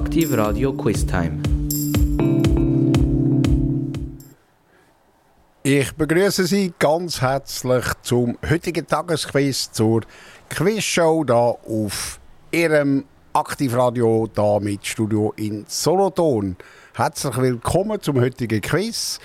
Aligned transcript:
Aktiv 0.00 0.32
Radio 0.32 0.72
Quiz 0.72 1.04
Time. 1.04 1.42
Ich 5.62 5.92
begrüße 5.92 6.46
Sie 6.46 6.72
ganz 6.78 7.20
herzlich 7.20 7.84
zum 8.00 8.38
heutigen 8.48 8.86
Tagesquiz 8.86 9.70
zur 9.72 10.00
Quizshow 10.48 11.22
da 11.24 11.34
auf 11.34 12.18
Ihrem 12.50 13.04
Aktivradio 13.34 14.26
da 14.34 14.58
mit 14.58 14.86
Studio 14.86 15.34
in 15.36 15.66
Solothurn. 15.68 16.56
Herzlich 16.94 17.36
willkommen 17.36 18.00
zum 18.00 18.22
heutigen 18.22 18.62
Quiz. 18.62 19.20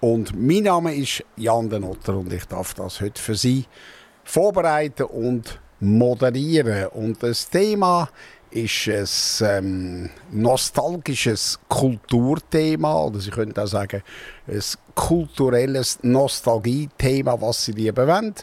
Und 0.00 0.34
mein 0.34 0.62
Name 0.62 0.94
ist 0.94 1.22
Jan 1.36 1.68
den 1.68 1.84
Otter 1.84 2.16
und 2.16 2.32
ich 2.32 2.46
darf 2.46 2.72
das 2.72 3.02
heute 3.02 3.20
für 3.20 3.34
Sie 3.34 3.66
vorbereiten 4.24 5.04
und 5.04 5.60
moderieren. 5.78 6.88
Und 6.88 7.22
das 7.22 7.50
Thema 7.50 8.08
ist 8.56 9.42
ein 9.42 9.64
ähm, 9.64 10.10
nostalgisches 10.32 11.58
Kulturthema 11.68 13.04
oder 13.04 13.20
Sie 13.20 13.30
können 13.30 13.56
auch 13.56 13.66
sagen, 13.66 14.02
ein 14.48 14.62
kulturelles 14.94 15.98
Nostalgie-Thema, 16.02 17.40
was 17.40 17.66
Sie 17.66 17.72
lieben 17.72 18.06
wollen. 18.06 18.34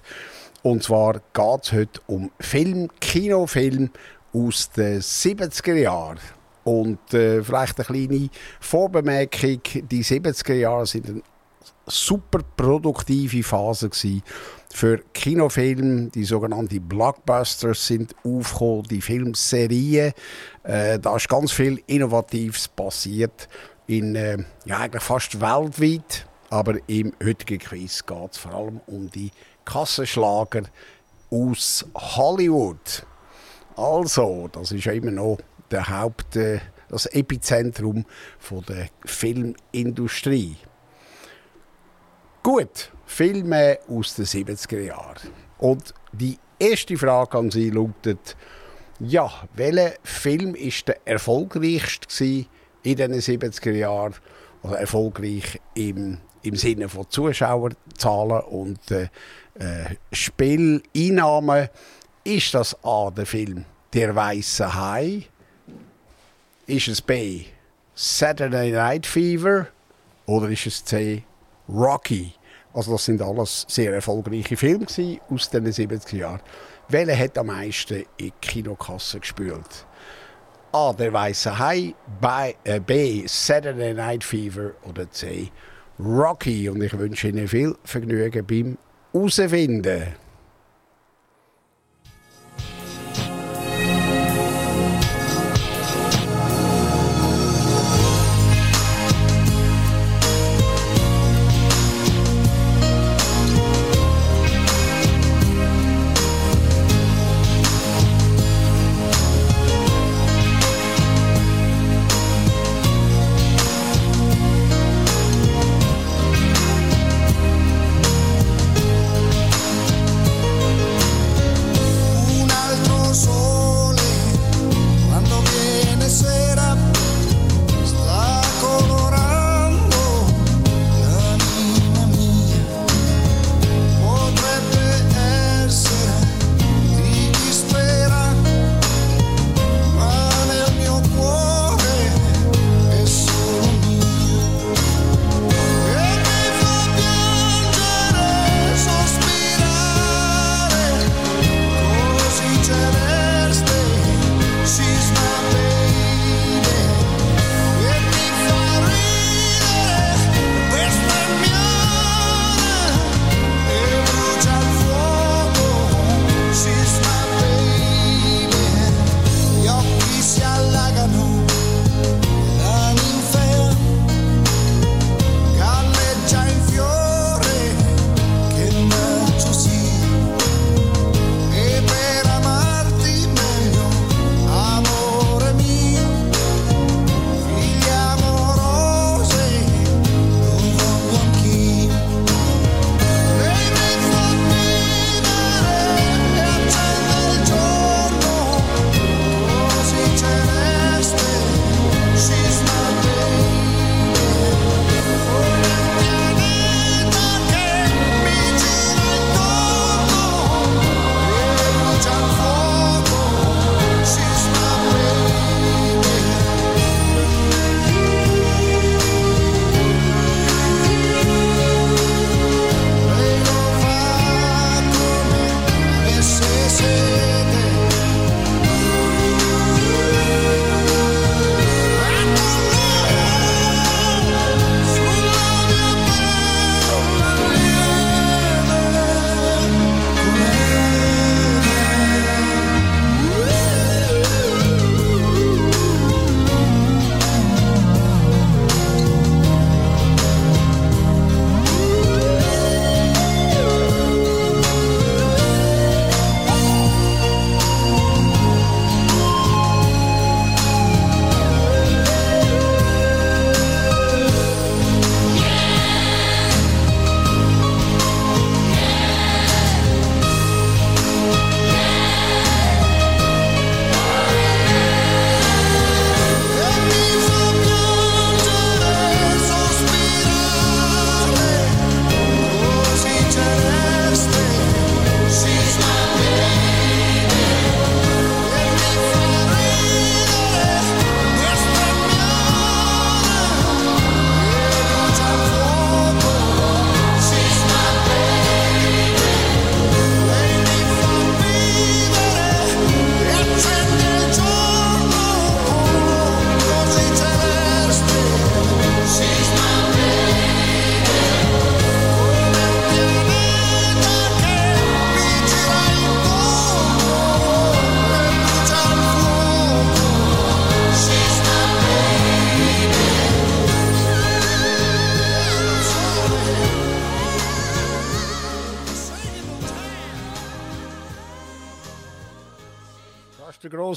Und 0.61 0.83
zwar 0.83 1.13
geht 1.33 1.63
es 1.63 1.71
heute 1.73 2.01
um 2.07 2.31
Film, 2.39 2.89
Kinofilm 3.01 3.89
aus 4.33 4.71
den 4.71 5.01
70er 5.01 5.73
Jahren. 5.73 6.19
Und 6.63 7.13
äh, 7.13 7.43
vielleicht 7.43 7.79
eine 7.79 7.85
kleine 7.85 8.29
Vorbemerkung, 8.59 9.61
die 9.73 10.03
70er 10.03 10.53
Jahre 10.53 10.85
sind 10.85 11.09
eine 11.09 11.21
super 11.87 12.39
produktive 12.55 13.43
Phase 13.43 13.89
gewesen 13.89 14.23
für 14.73 14.99
Kinofilme. 15.13 16.09
Die 16.09 16.23
sogenannten 16.23 16.87
Blockbusters 16.87 17.87
sind 17.87 18.15
aufgekommen, 18.23 18.83
die 18.83 19.01
Filmserien. 19.01 20.13
Äh, 20.63 20.99
da 20.99 21.15
ist 21.15 21.29
ganz 21.29 21.51
viel 21.51 21.81
Innovatives 21.85 22.67
passiert, 22.67 23.47
in, 23.85 24.15
äh, 24.15 24.37
ja, 24.65 24.79
eigentlich 24.79 25.03
fast 25.03 25.39
weltweit. 25.39 26.27
Aber 26.49 26.75
im 26.87 27.13
heutigen 27.23 27.59
Quiz 27.59 28.05
geht 28.05 28.31
es 28.31 28.37
vor 28.37 28.53
allem 28.53 28.81
um 28.87 29.09
die 29.09 29.31
Kassenschlager 29.63 30.63
aus 31.29 31.85
Hollywood. 31.95 33.05
Also, 33.75 34.49
das 34.51 34.71
ist 34.71 34.85
ja 34.85 34.91
immer 34.91 35.11
noch 35.11 35.37
der 35.71 35.87
Haupt, 35.87 36.35
äh, 36.35 36.59
das 36.89 37.05
Epizentrum 37.07 38.05
von 38.39 38.63
der 38.65 38.89
Filmindustrie. 39.05 40.57
Gut, 42.43 42.91
Filme 43.05 43.79
aus 43.87 44.15
den 44.15 44.25
70er 44.25 44.79
Jahren. 44.79 45.29
Und 45.57 45.93
die 46.11 46.37
erste 46.59 46.97
Frage 46.97 47.37
an 47.37 47.51
Sie 47.51 47.69
lautet, 47.69 48.35
ja, 48.99 49.31
welcher 49.55 49.93
Film 50.03 50.55
ist 50.55 50.87
der 50.87 50.97
erfolgreichste 51.05 52.45
in 52.83 52.95
den 52.95 53.13
70er 53.13 53.71
Jahren? 53.71 54.15
Also 54.61 54.75
erfolgreich 54.75 55.59
im, 55.73 56.19
im 56.41 56.55
Sinne 56.55 56.87
von 56.87 57.09
Zuschauerzahlen 57.09 58.41
und 58.41 58.91
äh, 58.91 59.09
äh, 59.59 59.95
Spieleinnahmen. 60.11 61.69
Ist 62.23 62.53
das 62.53 62.81
A, 62.83 63.11
der 63.11 63.25
Film 63.25 63.65
Der 63.93 64.15
Weiße 64.15 64.73
Hai? 64.73 65.23
Ist 66.65 66.87
es 66.87 67.01
B, 67.01 67.43
Saturday 67.93 68.71
Night 68.71 69.05
Fever? 69.05 69.67
Oder 70.25 70.49
ist 70.49 70.65
es 70.65 70.85
C, 70.85 71.23
Rocky? 71.67 72.33
Also 72.73 72.93
das 72.93 73.05
sind 73.05 73.21
alles 73.21 73.65
sehr 73.69 73.93
erfolgreiche 73.93 74.57
Filme 74.57 74.87
aus 75.29 75.49
den 75.49 75.67
70er 75.67 76.15
Jahren. 76.15 76.41
Welcher 76.89 77.17
hat 77.17 77.37
am 77.37 77.47
meisten 77.47 77.99
in 77.99 78.05
die 78.19 78.33
Kinokasse 78.41 79.19
gespielt? 79.19 79.85
A. 80.71 80.91
Der 80.91 81.13
Weiße 81.13 81.59
Hai, 81.59 81.93
B. 82.19 82.53
Äh, 82.63 82.79
B. 82.79 83.23
Saturday 83.27 83.93
Night 83.93 84.23
Fever 84.23 84.71
oder 84.89 85.09
C. 85.11 85.51
Rocky. 85.99 86.67
Und 86.67 86.81
ich 86.81 86.97
wünsche 86.97 87.27
Ihnen 87.27 87.47
viel 87.47 87.75
Vergnügen 87.83 88.45
beim 88.45 88.77
Herausfinden. 89.13 90.15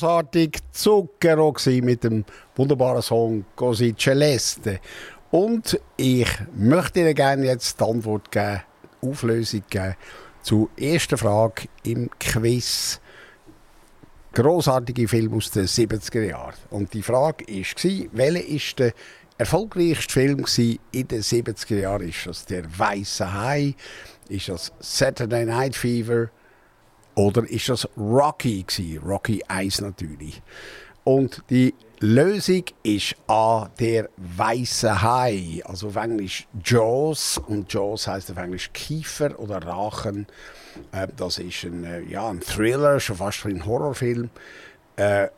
Großartig 0.07 0.59
Zucchero 0.71 1.53
mit 1.83 2.05
dem 2.05 2.25
wunderbaren 2.55 3.03
Song 3.03 3.45
Così 3.57 3.93
Celeste. 3.99 4.79
Und 5.33 5.81
ich 5.97 6.29
möchte 6.55 7.01
Ihnen 7.01 7.15
gerne 7.15 7.47
jetzt 7.47 7.81
die 7.81 7.85
Antwort 7.85 8.31
geben, 8.31 8.63
Auflösung 9.03 9.65
geben 9.69 9.97
zur 10.43 10.69
ersten 10.77 11.19
Frage 11.19 11.63
im 11.83 12.09
Quiz. 12.21 13.01
Großartige 14.33 15.09
Film 15.09 15.35
aus 15.35 15.51
den 15.51 15.67
70er 15.67 16.23
Jahren. 16.23 16.55
Und 16.71 16.95
die 16.95 17.03
Frage 17.03 17.45
war, 17.45 18.09
welcher 18.13 18.47
ist 18.47 18.79
der 18.79 18.93
erfolgreichste 19.39 20.13
Film 20.13 20.45
in 20.93 21.09
den 21.09 21.23
70er 21.23 21.81
Jahren? 21.81 22.09
Ist 22.09 22.27
das 22.27 22.47
der 22.47 22.63
Weiße 22.79 23.33
Hai? 23.33 23.75
Ist 24.29 24.51
das 24.51 24.73
Saturday 24.79 25.47
Night 25.47 25.75
Fever? 25.75 26.29
Oder 27.17 27.49
ist 27.49 27.71
das 27.71 27.89
Rocky 27.97 28.63
gewesen? 28.63 28.99
Rocky 28.99 29.43
1 29.49 29.81
natürlich. 29.81 30.43
Und 31.03 31.43
die 31.49 31.75
Lösung 32.01 32.65
ist 32.83 33.17
A, 33.27 33.71
der 33.81 34.11
weiße 34.19 35.01
Hai, 35.01 35.63
also 35.65 35.89
auf 35.89 35.97
Englisch 35.97 36.47
Jaws. 36.63 37.39
Und 37.39 37.73
Jaws 37.73 38.07
heißt 38.07 38.31
auf 38.31 38.37
Englisch 38.37 38.71
Kiefer 38.75 39.39
oder 39.41 39.65
Rachen. 39.65 40.27
Äh, 40.93 41.09
das 41.17 41.39
ist 41.39 41.65
ein, 41.65 41.85
äh, 41.85 42.03
ja, 42.03 42.29
ein 42.29 42.41
Thriller, 42.41 43.01
schon 43.01 43.17
fast 43.17 43.47
ein 43.47 43.65
Horrorfilm. 43.65 44.29
Äh, 44.97 45.29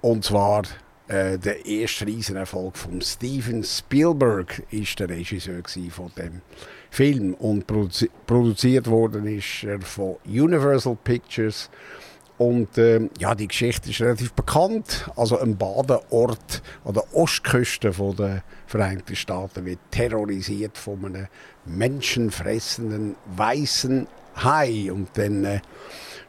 und 0.00 0.24
zwar 0.24 0.62
äh, 1.08 1.38
der 1.38 1.66
erste 1.66 2.06
Riesenerfolg 2.06 2.78
von 2.78 3.02
Steven 3.02 3.62
Spielberg 3.62 4.62
ist 4.70 5.00
der 5.00 5.10
Regisseur 5.10 5.62
von 5.90 6.12
dem 6.16 6.40
Film 6.90 7.34
und 7.34 7.66
produzi 7.66 8.10
produziert 8.26 8.86
worden 8.86 9.26
ist 9.26 9.64
er 9.64 9.80
von 9.80 10.16
Universal 10.26 10.96
Pictures. 11.02 11.70
Und 12.38 12.78
äh, 12.78 13.08
ja, 13.18 13.34
die 13.34 13.48
Geschichte 13.48 13.90
ist 13.90 14.00
relativ 14.00 14.32
bekannt. 14.32 15.10
Also 15.16 15.38
ein 15.40 15.56
Badeort 15.56 16.62
an 16.84 16.94
der 16.94 17.14
Ostküste 17.14 17.90
der 17.90 18.44
Vereinigten 18.66 19.16
Staaten 19.16 19.64
wird 19.64 19.80
terrorisiert 19.90 20.78
von 20.78 21.04
einem 21.04 21.26
menschenfressenden 21.64 23.16
weißen 23.36 24.06
Hai. 24.36 24.90
Und 24.92 25.08
dann 25.14 25.44
äh, 25.44 25.60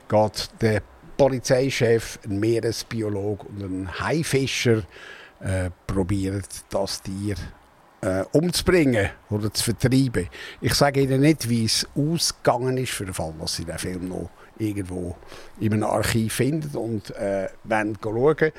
geht 0.08 0.50
der 0.62 0.82
Polizeichef, 1.16 2.18
ein 2.26 2.40
Meeresbiologe 2.40 3.46
und 3.48 3.62
ein 3.62 4.00
Haifischer 4.00 4.84
äh, 5.42 5.70
probieren 5.86 6.42
das 6.70 7.02
Tier 7.04 7.36
äh, 8.02 8.24
umzubringen 8.32 9.10
oder 9.30 9.54
zu 9.54 9.64
vertreiben. 9.64 10.30
Ich 10.62 10.74
sage 10.74 11.02
Ihnen 11.02 11.22
nicht, 11.22 11.50
wie 11.50 11.66
es 11.66 11.88
ausgegangen 11.96 12.78
ist, 12.78 12.92
für 12.92 13.06
den 13.06 13.14
Fall, 13.14 13.34
dass 13.40 13.56
Sie 13.56 13.66
den 13.66 13.78
Film 13.78 14.10
noch 14.10 14.30
irgendwo 14.58 15.16
in 15.60 15.74
einem 15.74 15.84
Archiv 15.84 16.34
finden 16.34 16.78
und 16.78 17.16
äh, 17.16 17.50
wollen 17.64 17.98
schauen. 18.02 18.52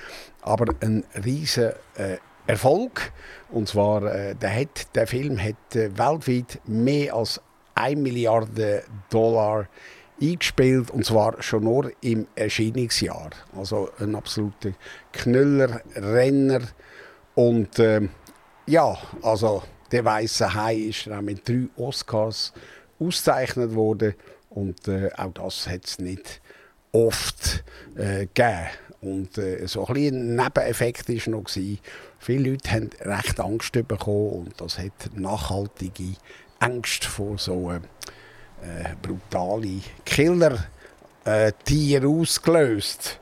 Aber 0.42 0.74
ein 0.80 1.04
riesiger 1.24 1.74
äh, 1.96 2.16
Erfolg. 2.46 3.12
Und 3.50 3.68
zwar, 3.68 4.02
äh, 4.02 4.34
der, 4.34 4.54
hat, 4.54 4.94
der 4.94 5.06
Film 5.06 5.38
hat 5.42 5.76
äh, 5.76 5.96
weltweit 5.96 6.60
mehr 6.66 7.14
als 7.14 7.40
1 7.74 8.00
Milliarde 8.00 8.82
Dollar 9.08 9.68
eingespielt 10.20 10.90
und 10.90 11.04
zwar 11.04 11.42
schon 11.42 11.64
nur 11.64 11.92
im 12.02 12.26
Erscheinungsjahr. 12.34 13.30
Also 13.56 13.90
ein 13.98 14.14
absoluter 14.14 14.72
Knüller, 15.12 15.80
Renner 15.94 16.60
und 17.34 17.78
äh, 17.78 18.08
ja, 18.66 18.96
also 19.22 19.62
der 19.90 20.04
weiße 20.04 20.54
Hai 20.54 20.74
ist 20.74 21.10
auch 21.10 21.20
mit 21.20 21.48
drei 21.48 21.68
Oscars 21.76 22.52
ausgezeichnet 22.98 23.74
worden 23.74 24.14
und 24.50 24.86
äh, 24.88 25.10
auch 25.16 25.32
das 25.32 25.66
hat 25.68 25.86
es 25.86 25.98
nicht 25.98 26.40
oft 26.92 27.64
äh, 27.96 28.26
gegeben. 28.26 28.68
Und 29.00 29.38
äh, 29.38 29.66
so 29.66 29.86
ein, 29.86 29.96
ein 29.96 30.36
Nebeneffekt 30.36 31.08
war 31.08 31.32
noch, 31.32 31.44
gewesen. 31.44 31.78
viele 32.18 32.50
Leute 32.50 32.70
haben 32.70 32.90
recht 33.00 33.40
Angst 33.40 33.72
bekommen 33.72 34.30
und 34.30 34.60
das 34.60 34.78
hat 34.78 34.92
nachhaltige 35.14 36.14
Angst 36.58 37.06
vor 37.06 37.38
so 37.38 37.72
äh, 37.72 37.80
brutale 39.00 39.80
Killer 40.04 40.66
äh, 41.24 41.52
ausgelöst. 42.04 43.18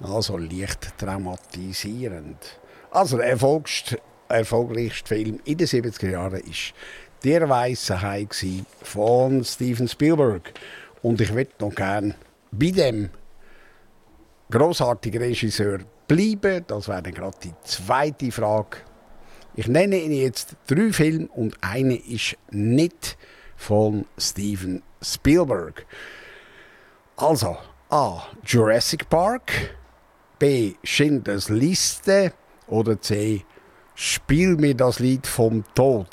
Also 0.00 0.38
leicht 0.38 0.96
traumatisierend. 0.96 2.58
Also 2.90 3.18
der 3.18 3.26
erfolgreichste 3.26 4.00
erfolgreichste 4.28 5.08
Film 5.08 5.40
in 5.44 5.58
den 5.58 5.66
70er 5.66 6.10
Jahren 6.10 6.40
ist 6.40 6.74
«Der 7.24 7.48
weiße 7.48 8.00
Hai» 8.00 8.26
von 8.82 9.44
Steven 9.44 9.88
Spielberg. 9.88 10.52
Und 11.02 11.20
ich 11.20 11.32
möchte 11.32 11.64
noch 11.64 11.74
gerne 11.74 12.14
bei 12.50 12.70
dem 12.70 13.10
großartigen 14.50 15.22
Regisseur 15.22 15.80
bleiben. 16.06 16.64
Das 16.66 16.88
wäre 16.88 17.02
dann 17.02 17.14
gerade 17.14 17.38
die 17.42 17.54
zweite 17.64 18.30
Frage. 18.32 18.78
Ich 19.54 19.66
nenne 19.66 19.98
Ihnen 19.98 20.14
jetzt 20.14 20.56
drei 20.66 20.92
Filme 20.92 21.28
und 21.34 21.56
eine 21.60 21.96
ist 21.96 22.36
nicht 22.50 23.18
von 23.56 24.06
Steven 24.16 24.82
Spielberg. 25.02 25.84
Also 27.16 27.56
A. 27.90 28.22
Jurassic 28.44 29.08
Park, 29.08 29.74
B. 30.38 30.74
Schindlers 30.84 31.48
Liste 31.48 32.32
oder 32.68 33.00
C. 33.00 33.44
Spiel 34.00 34.54
mir 34.54 34.76
das 34.76 35.00
Lied 35.00 35.26
vom 35.26 35.64
Tod. 35.74 36.06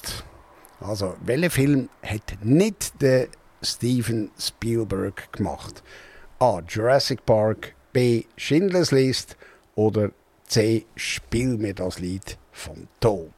Also, 0.80 1.16
welcher 1.24 1.52
Film 1.52 1.90
hat 2.02 2.40
nicht 2.42 3.00
der 3.00 3.28
Steven 3.62 4.32
Spielberg 4.40 5.32
gemacht? 5.32 5.84
A. 6.40 6.62
Jurassic 6.68 7.24
Park, 7.28 7.76
B. 7.94 8.24
Schindlers 8.38 8.90
List 8.90 9.38
oder 9.76 10.10
C. 10.48 10.88
Spiel 10.96 11.58
mir 11.58 11.76
das 11.76 12.00
Lied 12.00 12.40
vom 12.52 12.88
Tod. 13.00 13.32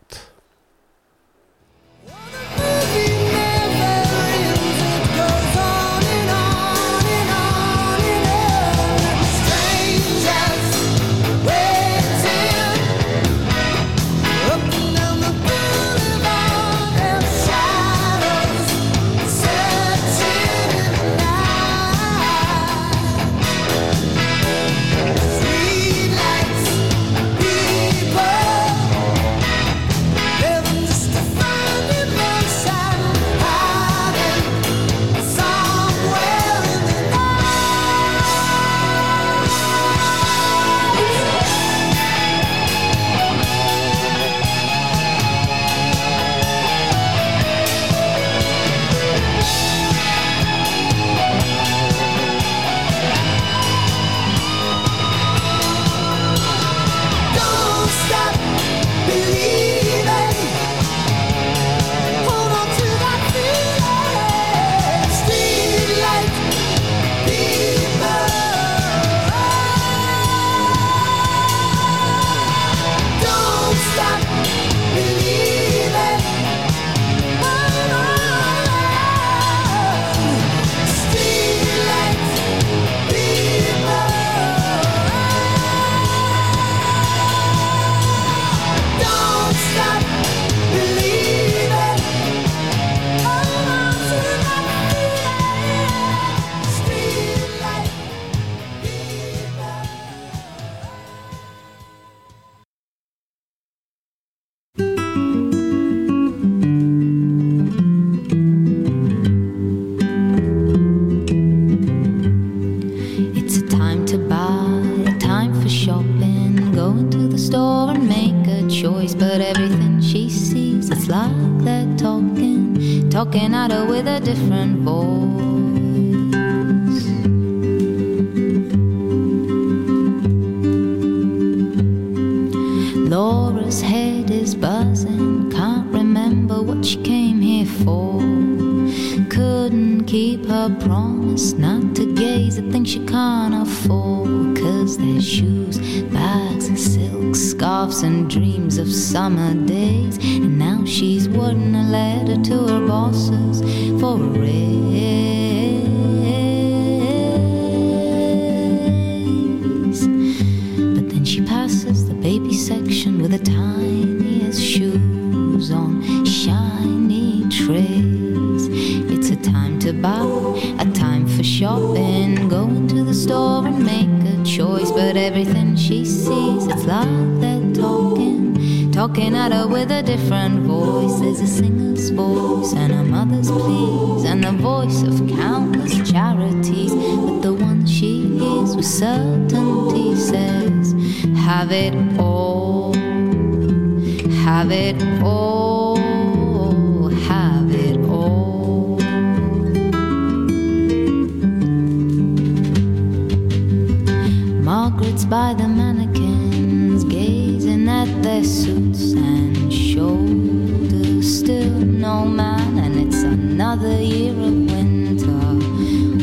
Suits 208.63 209.13
and 209.13 209.71
shoulders. 209.71 211.25
Still 211.39 211.79
no 212.05 212.25
man, 212.25 212.79
and 212.79 212.95
it's 212.95 213.21
another 213.21 214.01
year 214.01 214.31
of 214.31 214.55
winter 214.71 215.47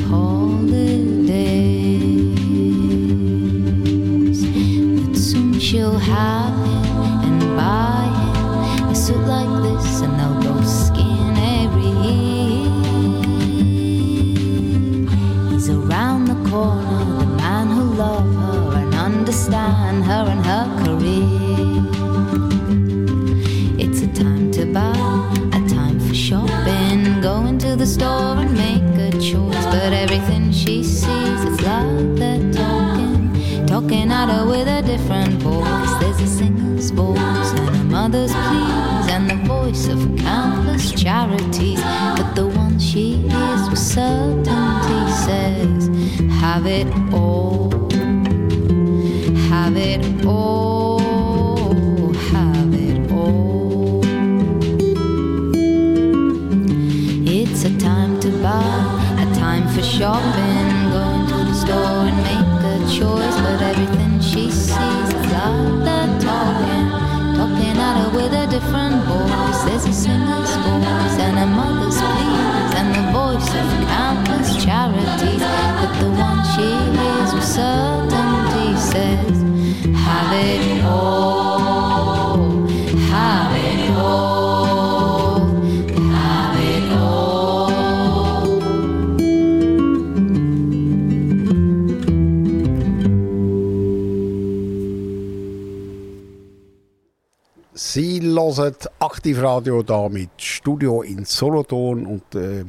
holidays. 0.09 0.75
But 5.07 5.17
soon 5.17 5.61
she'll 5.61 5.99
have 5.99 6.55
him 6.67 6.97
and 7.29 7.41
buy 7.57 8.05
him 8.79 8.88
a 8.88 8.95
suit 8.95 9.25
like 9.37 9.53
this, 9.62 10.00
and 10.05 10.12
they'll 10.19 10.41
go 10.43 10.55
skiing 10.62 11.37
every 11.62 11.93
year. 12.07 12.71
He's 15.50 15.69
around 15.71 16.25
the 16.33 16.38
corner, 16.50 17.05
the 17.21 17.26
man 17.43 17.67
who'll 17.69 17.95
love 18.07 18.29
her 18.43 18.79
and 18.81 18.93
understand 18.95 20.05
her 20.05 20.25
and 20.35 20.45
her 20.45 20.63
with 34.28 34.69
a 34.69 34.81
different 34.83 35.35
voice. 35.43 35.90
There's 36.00 36.21
a 36.21 36.26
singer's 36.26 36.90
voice 36.90 37.19
and 37.19 37.69
a 37.69 37.85
mother's 37.85 38.33
pleas, 38.33 39.09
and 39.11 39.31
the 39.31 39.37
voice 39.47 39.87
of 39.88 39.99
countless 40.19 40.93
charities. 40.93 41.81
But 42.16 42.35
the 42.35 42.47
one 42.47 42.78
she 42.78 43.16
hears 43.16 43.69
with 43.69 43.78
certainty 43.78 45.12
says, 45.26 45.88
Have 46.40 46.66
it 46.66 46.87
all, 47.12 47.71
have 49.50 49.76
it 49.76 50.25
all, 50.25 50.63
a 71.45 71.47
mother's 71.47 71.99
pleas, 72.01 72.71
and 72.81 72.89
the 72.99 73.05
voice 73.13 73.51
of 73.61 73.69
countless 73.97 74.51
charities. 74.65 75.43
But 75.79 75.93
the 76.01 76.11
one 76.27 76.41
she 76.53 76.69
hears 76.97 77.31
with 77.35 77.49
certainty 77.59 78.69
says, 78.91 79.37
Have 80.05 80.33
it 80.33 80.85
all, 80.85 82.67
have 83.13 83.53
it 83.69 83.91
all, 83.91 85.41
have 86.17 86.59
it 86.73 86.93
all. 86.93 87.71
Sie 97.75 98.21
hören 98.23 98.75
Aktivradio 99.14 99.85
da 99.85 100.09
mit 100.09 100.30
Studio 100.38 101.02
in 101.02 101.25
Solothurn 101.25 102.04
und 102.04 102.35
äh, 102.35 102.64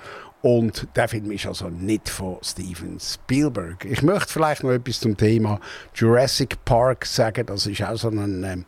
und 0.43 0.89
der 0.97 1.09
Film 1.09 1.31
ist 1.33 1.47
also 1.47 1.69
nicht 1.69 2.09
von 2.09 2.39
Steven 2.43 2.99
Spielberg. 2.99 3.85
Ich 3.85 4.01
möchte 4.03 4.33
vielleicht 4.33 4.63
noch 4.63 4.71
etwas 4.71 5.01
zum 5.01 5.15
Thema 5.17 5.61
Jurassic 5.95 6.65
Park 6.65 7.05
sagen. 7.05 7.45
Das 7.47 7.67
ist 7.67 7.83
auch 7.83 7.97
so 7.97 8.09
ein, 8.09 8.45
ähm, 8.45 8.65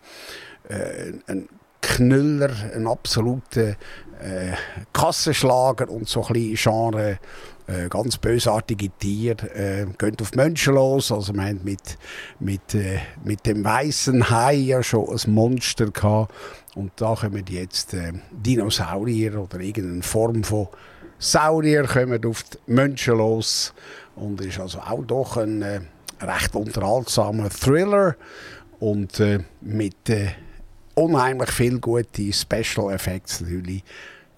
äh, 0.68 1.12
ein 1.26 1.48
Knüller, 1.80 2.50
ein 2.74 2.86
absoluter 2.86 3.76
äh, 4.22 4.52
Kassenschlager 4.92 5.90
und 5.90 6.08
so 6.08 6.24
ein 6.26 6.32
bisschen 6.32 6.72
Genre 6.72 7.18
äh, 7.72 7.88
ganz 7.88 8.18
bösartige 8.18 8.90
Tiere 8.98 9.50
äh, 9.54 9.86
gehen 9.98 10.16
auf 10.20 10.34
Menschen 10.34 10.74
los. 10.74 11.10
Also 11.10 11.34
wir 11.34 11.42
haben 11.42 11.60
mit, 11.64 11.98
mit, 12.38 12.74
äh, 12.74 12.98
mit 13.24 13.46
dem 13.46 13.64
weißen 13.64 14.30
Hai 14.30 14.54
ja 14.54 14.82
schon 14.82 15.08
ein 15.08 15.30
Monster 15.32 15.90
gehabt. 15.90 16.34
Und 16.74 16.92
da 16.96 17.14
kommen 17.14 17.44
jetzt 17.48 17.94
äh, 17.94 18.12
Dinosaurier 18.30 19.40
oder 19.40 19.60
irgendeine 19.60 20.02
Form 20.02 20.44
von 20.44 20.68
Saurier 21.18 21.84
kommen 21.84 22.24
auf 22.24 22.42
die 22.44 22.58
Menschen 22.72 23.16
los. 23.16 23.72
Und 24.16 24.40
ist 24.40 24.60
also 24.60 24.78
auch 24.80 25.04
doch 25.04 25.36
ein, 25.36 25.62
äh, 25.62 25.80
recht 26.22 26.54
unterhaltsamer 26.54 27.50
Thriller 27.50 28.16
und 28.80 29.20
äh, 29.20 29.40
mit 29.60 30.08
äh, 30.08 30.30
unheimlich 30.94 31.50
viel 31.50 31.78
gute 31.78 32.32
Special 32.32 32.92
Effects 32.92 33.40
natürlich 33.40 33.84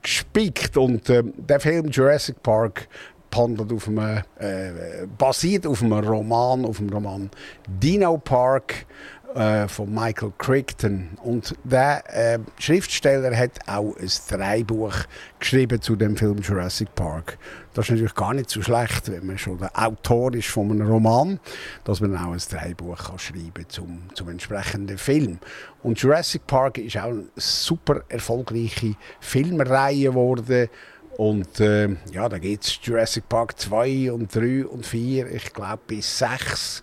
gespickt. 0.02 0.76
Und 0.76 1.08
äh, 1.10 1.22
der 1.24 1.60
Film 1.60 1.88
Jurassic 1.88 2.42
Park 2.42 2.88
handelt 3.36 3.72
auf 3.72 3.88
einem, 3.88 4.22
äh, 4.38 5.06
basiert 5.18 5.66
auf 5.66 5.82
einem 5.82 5.92
Roman, 5.92 6.64
auf 6.64 6.78
dem 6.78 6.88
Roman 6.88 7.30
Dino 7.68 8.18
Park 8.18 8.86
äh, 9.34 9.66
von 9.66 9.92
Michael 9.92 10.32
Crichton. 10.38 11.08
Und 11.22 11.56
der 11.64 12.04
äh, 12.06 12.38
Schriftsteller 12.58 13.36
hat 13.36 13.58
auch 13.66 13.96
ein 13.96 14.10
Drehbuch 14.28 14.94
geschrieben 15.40 15.82
zu 15.82 15.96
dem 15.96 16.16
Film 16.16 16.38
Jurassic 16.38 16.94
Park. 16.94 17.38
Das 17.74 17.86
ist 17.86 17.90
natürlich 17.90 18.14
gar 18.14 18.32
nicht 18.32 18.48
so 18.48 18.62
schlecht, 18.62 19.10
wenn 19.10 19.26
man 19.26 19.36
schon 19.36 19.58
der 19.58 19.72
Autor 19.74 20.32
ist 20.34 20.48
von 20.48 20.70
einem 20.70 20.86
Roman, 20.86 21.40
dass 21.82 22.00
man 22.00 22.16
auch 22.16 22.32
ein 22.32 22.38
Drehbuch 22.38 22.96
kann 22.96 23.18
schreiben 23.18 23.66
zum, 23.68 24.02
zum 24.14 24.28
entsprechenden 24.28 24.98
Film. 24.98 25.40
Und 25.82 26.00
Jurassic 26.00 26.46
Park 26.46 26.78
ist 26.78 26.96
auch 26.96 27.10
eine 27.10 27.24
super 27.34 28.02
erfolgreiche 28.08 28.94
Filmreihe 29.18 30.10
geworden. 30.10 30.68
Und 31.16 31.61
äh, 31.61 31.88
ja, 32.12 32.28
da 32.28 32.38
gibt 32.38 32.64
es 32.64 32.76
Jurassic 32.83 33.28
Park 33.28 33.56
2 33.59 34.12
und 34.12 34.35
3 34.35 34.66
und 34.66 34.85
4, 34.85 35.30
ich 35.30 35.52
glaube 35.52 35.83
bis 35.87 36.18
6. 36.18 36.83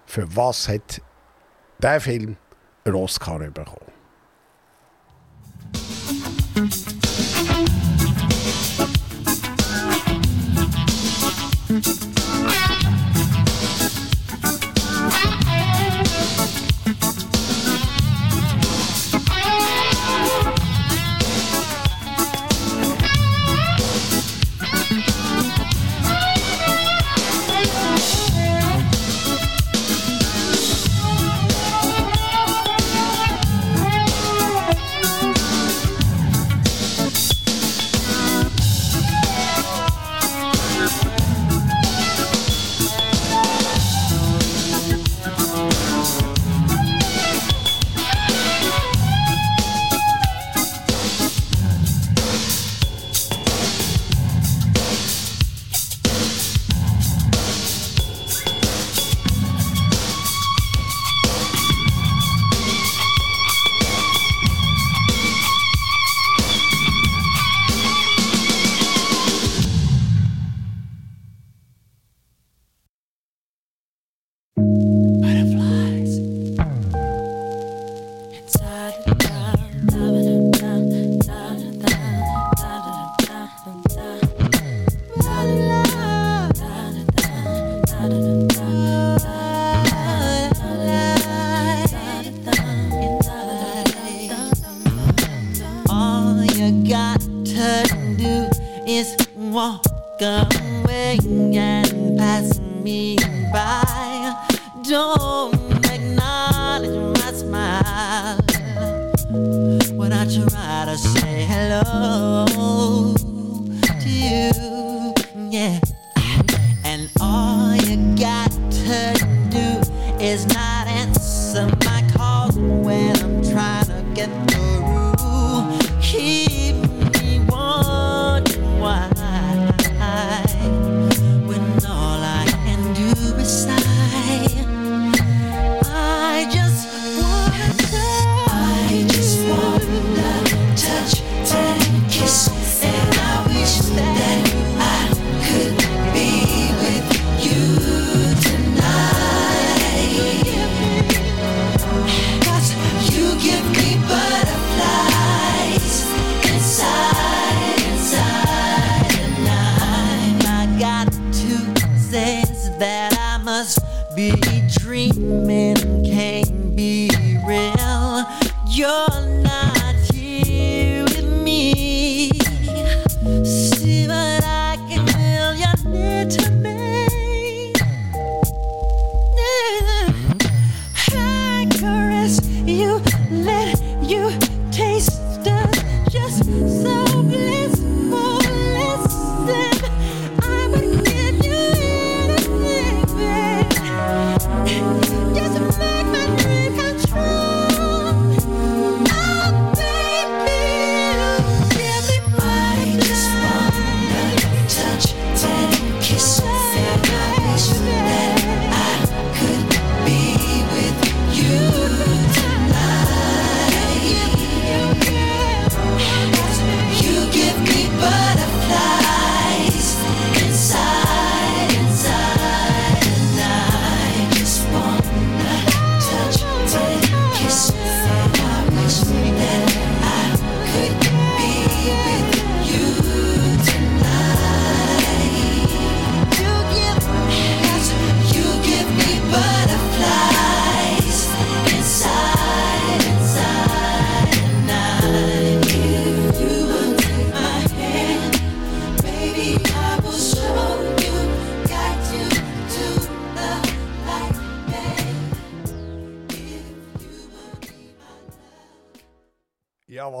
Für 0.05 0.35
was 0.35 0.67
hat 0.67 1.01
der 1.79 1.99
Film 1.99 2.37
einen 2.85 2.95
Oscar 2.95 3.39
bekommen? 3.39 3.93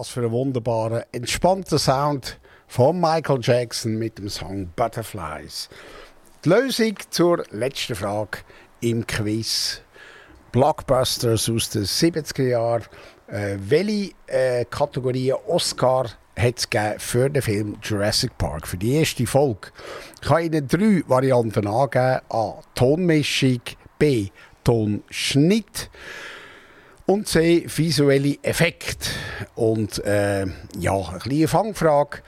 Was 0.03 0.09
für 0.09 0.25
ein 0.25 0.31
wunderbarer, 0.31 1.05
entspannter 1.13 1.79
Sound 1.79 2.37
von 2.67 2.99
Michael 2.99 3.39
Jackson 3.41 3.95
mit 3.95 4.17
dem 4.17 4.27
Song 4.27 4.67
Butterflies. 4.75 5.69
Die 6.43 6.49
Lösung 6.49 6.97
zur 7.09 7.45
letzten 7.51 7.95
Frage 7.95 8.39
im 8.81 9.07
Quiz. 9.07 9.79
Blockbusters 10.51 11.49
aus 11.49 11.69
den 11.69 11.85
70er 11.85 12.49
Jahren. 12.49 12.83
Äh, 13.27 13.55
welche 13.59 14.11
äh, 14.27 14.65
Kategorien 14.65 15.37
Oscar 15.47 16.09
hat 16.37 16.67
es 16.69 17.01
für 17.01 17.29
den 17.29 17.41
Film 17.41 17.77
Jurassic 17.81 18.37
Park, 18.37 18.67
für 18.67 18.75
die 18.75 18.95
erste 18.95 19.25
Folge? 19.25 19.69
Ich 20.21 20.27
kann 20.27 20.43
Ihnen 20.43 20.67
drei 20.67 21.01
Varianten 21.07 21.65
angeben. 21.65 22.19
A. 22.27 22.55
Tonmischung. 22.75 23.61
B. 23.97 24.27
Tonschnitt 24.65 25.89
und 27.05 27.27
C, 27.27 27.65
visuelle 27.67 28.37
Effekte. 28.41 29.09
Und 29.55 30.03
äh, 30.05 30.45
ja, 30.79 31.09
eine 31.09 31.19
kleine 31.19 31.47
Fangfrage. 31.47 32.19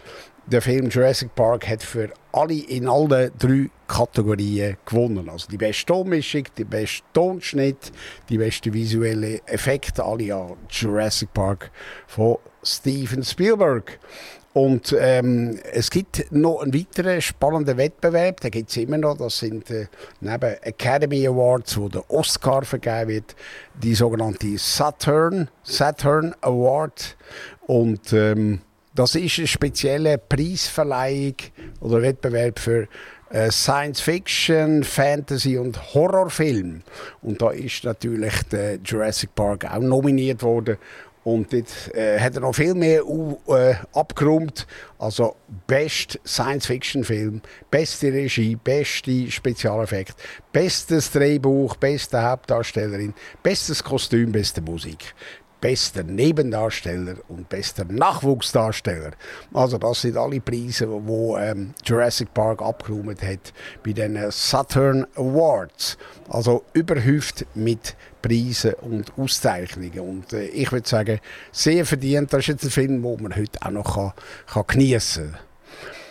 Der 0.47 0.61
Film 0.61 0.89
Jurassic 0.89 1.33
Park 1.33 1.67
hat 1.67 1.81
für 1.81 2.11
alle 2.31 2.53
in 2.53 2.87
allen 2.87 3.31
drei 3.39 3.69
Kategorien 3.87 4.77
gewonnen. 4.85 5.27
Also 5.27 5.47
die 5.47 5.57
beste 5.57 5.87
Tonmischung, 5.87 6.43
der 6.55 6.65
beste 6.65 7.03
Tonschnitt, 7.13 7.91
die 8.29 8.37
beste 8.37 8.71
visuelle 8.71 9.41
Effekte, 9.47 10.03
alle 10.03 10.35
an 10.35 10.53
Jurassic 10.69 11.33
Park 11.33 11.71
von 12.05 12.37
Steven 12.61 13.23
Spielberg. 13.23 13.99
Und 14.55 14.95
ähm, 14.97 15.59
es 15.73 15.89
gibt 15.91 16.31
noch 16.31 16.61
einen 16.61 16.73
weiteren 16.73 17.21
spannenden 17.21 17.75
Wettbewerb, 17.75 18.39
den 18.39 18.51
gibt 18.51 18.69
es 18.69 18.77
immer 18.77 18.97
noch. 18.97 19.17
Das 19.17 19.39
sind 19.39 19.69
äh, 19.69 19.87
neben 20.21 20.55
Academy 20.61 21.27
Awards, 21.27 21.77
wo 21.77 21.89
der 21.89 22.09
Oscar 22.09 22.63
vergeben 22.63 23.09
wird, 23.09 23.35
die 23.83 23.93
sogenannte 23.93 24.57
Saturn, 24.57 25.49
Saturn 25.61 26.33
Award. 26.39 27.17
Und 27.67 28.13
ähm, 28.13 28.61
das 28.93 29.15
ist 29.15 29.39
eine 29.39 29.47
spezielle 29.47 30.17
Preisverleihung 30.17 31.35
oder 31.81 32.01
Wettbewerb 32.01 32.57
für 32.57 32.87
äh, 33.31 33.51
Science 33.51 33.99
Fiction, 33.99 34.85
Fantasy 34.85 35.57
und 35.57 35.93
Horrorfilm. 35.93 36.81
Und 37.21 37.41
da 37.41 37.51
ist 37.51 37.83
natürlich 37.83 38.43
der 38.51 38.77
Jurassic 38.77 39.35
Park 39.35 39.65
auch 39.69 39.81
nominiert 39.81 40.41
worden. 40.43 40.77
Und 41.25 41.51
dort 41.51 41.93
äh, 41.95 42.19
hat 42.19 42.35
er 42.35 42.41
noch 42.41 42.53
viel 42.53 42.75
mehr 42.75 43.01
äh, 43.47 43.73
abgeräumt. 43.93 44.67
Also, 44.99 45.35
best 45.65 46.19
Science-Fiction-Film, 46.23 47.41
beste 47.71 48.13
Regie, 48.13 48.55
beste 48.55 49.31
Spezialeffekt, 49.31 50.15
bestes 50.53 51.11
Drehbuch, 51.11 51.77
beste 51.77 52.21
Hauptdarstellerin, 52.21 53.15
bestes 53.41 53.83
Kostüm, 53.83 54.31
beste 54.31 54.61
Musik 54.61 55.15
bester 55.65 56.03
Nebendarsteller 56.03 57.15
und 57.27 57.49
bester 57.49 57.85
Nachwuchsdarsteller. 57.85 59.13
Also 59.51 59.79
das 59.79 60.01
sind 60.01 60.15
alle 60.15 60.39
Preise, 60.39 60.87
wo 60.87 61.39
ähm, 61.39 61.73
Jurassic 61.83 62.31
Park 62.35 62.61
abgeräumt 62.61 63.23
hat 63.23 63.51
bei 63.83 63.91
den 63.91 64.29
Saturn 64.29 65.07
Awards. 65.15 65.97
Also 66.29 66.65
überhäuft 66.73 67.47
mit 67.55 67.95
Preisen 68.21 68.75
und 68.75 69.11
Auszeichnungen. 69.17 69.99
Und 70.01 70.33
äh, 70.33 70.45
ich 70.49 70.71
würde 70.71 70.87
sagen, 70.87 71.19
sehr 71.51 71.83
verdient. 71.83 72.31
Das 72.31 72.41
ist 72.41 72.47
jetzt 72.47 72.65
ein 72.65 72.69
Film, 72.69 73.01
den 73.01 73.23
man 73.23 73.35
heute 73.35 73.59
auch 73.63 73.71
noch 73.71 73.95
kann, 73.95 74.13
kann 74.45 74.65
geniessen 74.67 75.31
kann. 75.31 75.41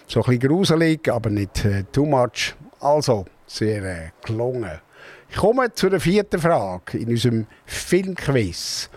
So 0.09 0.21
ein 0.25 0.37
bisschen 0.37 0.49
gruselig, 0.49 1.09
aber 1.09 1.31
nicht 1.31 1.65
äh, 1.65 1.85
too 1.93 2.07
much. 2.07 2.57
Also, 2.81 3.25
sehr 3.47 3.85
äh, 3.85 4.11
gelungen. 4.27 4.81
Ich 5.31 5.37
komme 5.37 5.73
zu 5.75 5.89
der 5.89 6.01
vierten 6.01 6.41
Frage 6.41 6.99
in 6.99 7.09
unserem 7.09 7.47
Filmquiz. 7.67 8.91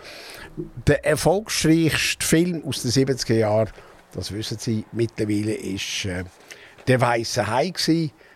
Der 0.86 1.04
erfolgreichste 1.04 2.26
Film 2.26 2.64
aus 2.64 2.82
den 2.82 2.90
70er 2.90 3.34
Jahren, 3.34 3.70
das 4.12 4.32
wissen 4.32 4.58
Sie 4.58 4.84
mittlerweile, 4.90 5.54
ist 5.54 6.04
äh, 6.04 6.24
«Der 6.88 7.00
Weiße 7.00 7.46
Hai». 7.46 7.72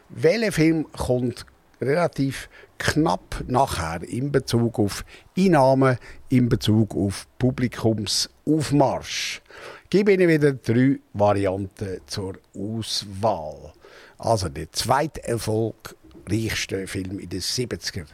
Welcher 0.08 0.52
Film 0.52 0.86
kommt 0.92 1.46
relativ 1.80 2.48
knapp 2.78 3.42
nachher 3.48 4.02
in 4.02 4.30
Bezug 4.30 4.78
auf 4.78 5.04
Einnahmen, 5.36 5.98
in 6.28 6.48
Bezug 6.48 6.94
auf 6.94 7.26
Publikumsaufmarsch? 7.38 9.42
Ich 9.84 9.90
gebe 9.90 10.12
Ihnen 10.12 10.28
wieder 10.28 10.52
drei 10.52 11.00
Varianten 11.14 12.00
zur 12.06 12.34
Auswahl. 12.54 13.72
Also 14.18 14.48
der 14.48 14.70
zweite 14.70 15.24
erfolgreichste 15.24 16.86
Film 16.86 17.18
in 17.18 17.30
den 17.30 17.40
70er 17.40 18.04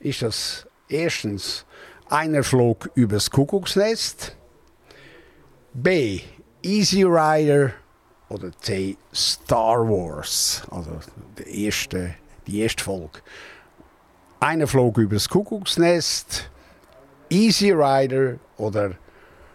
ist 0.00 0.22
das 0.22 0.66
erstens 0.88 1.66
einer 2.12 2.44
flog 2.44 2.90
übers 2.94 3.30
Kuckucksnest. 3.30 4.36
B. 5.72 6.20
Easy 6.62 7.02
Rider. 7.04 7.72
Oder 8.28 8.50
C. 8.60 8.96
Star 9.14 9.88
Wars. 9.88 10.62
Also 10.70 11.00
die 11.38 11.64
erste, 11.64 12.14
die 12.46 12.60
erste 12.60 12.84
Folge. 12.84 13.20
Einer 14.40 14.66
flog 14.66 14.98
übers 14.98 15.28
Kuckucksnest. 15.28 16.50
Easy 17.30 17.72
Rider 17.72 18.36
oder 18.58 18.92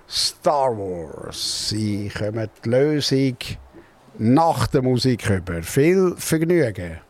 Star 0.09 0.75
Wars. 0.77 1.69
Sie 1.69 2.09
kommen 2.09 2.49
die 2.63 2.69
Lösung 2.69 3.37
nach 4.17 4.67
der 4.67 4.81
Musik 4.81 5.29
über. 5.29 5.61
Viel 5.61 6.15
Vergnügen. 6.17 7.01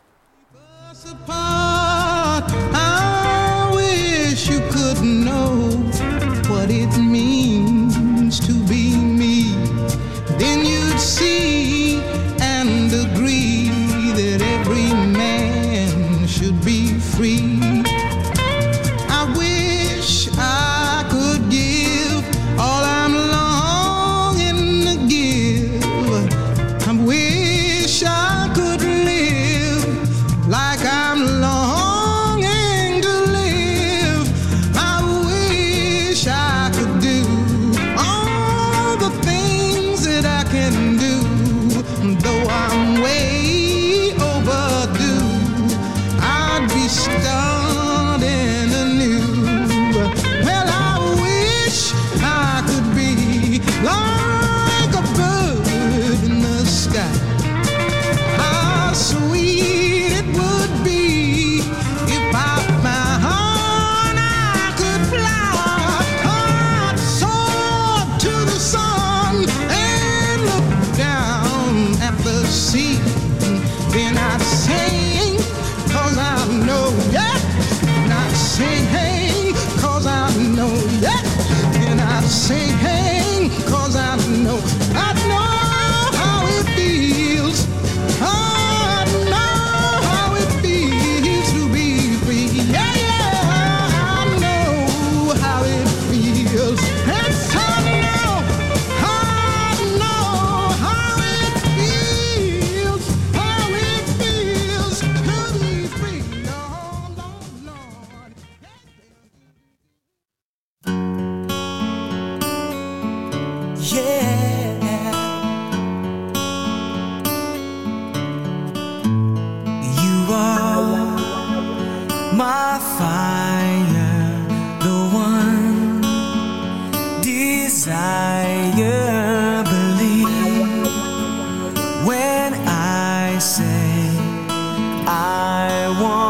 I 135.10 135.96
want 136.00 136.27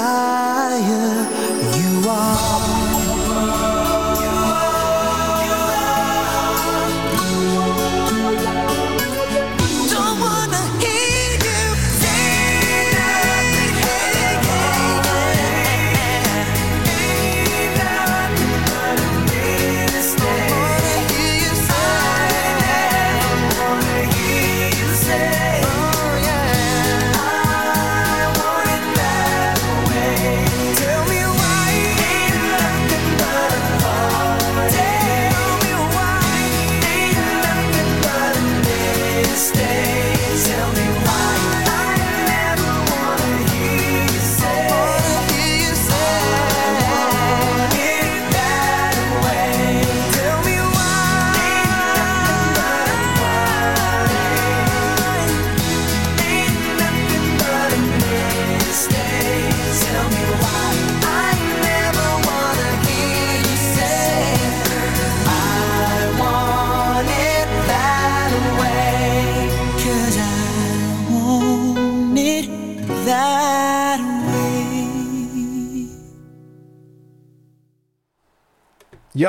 sky 0.00 0.29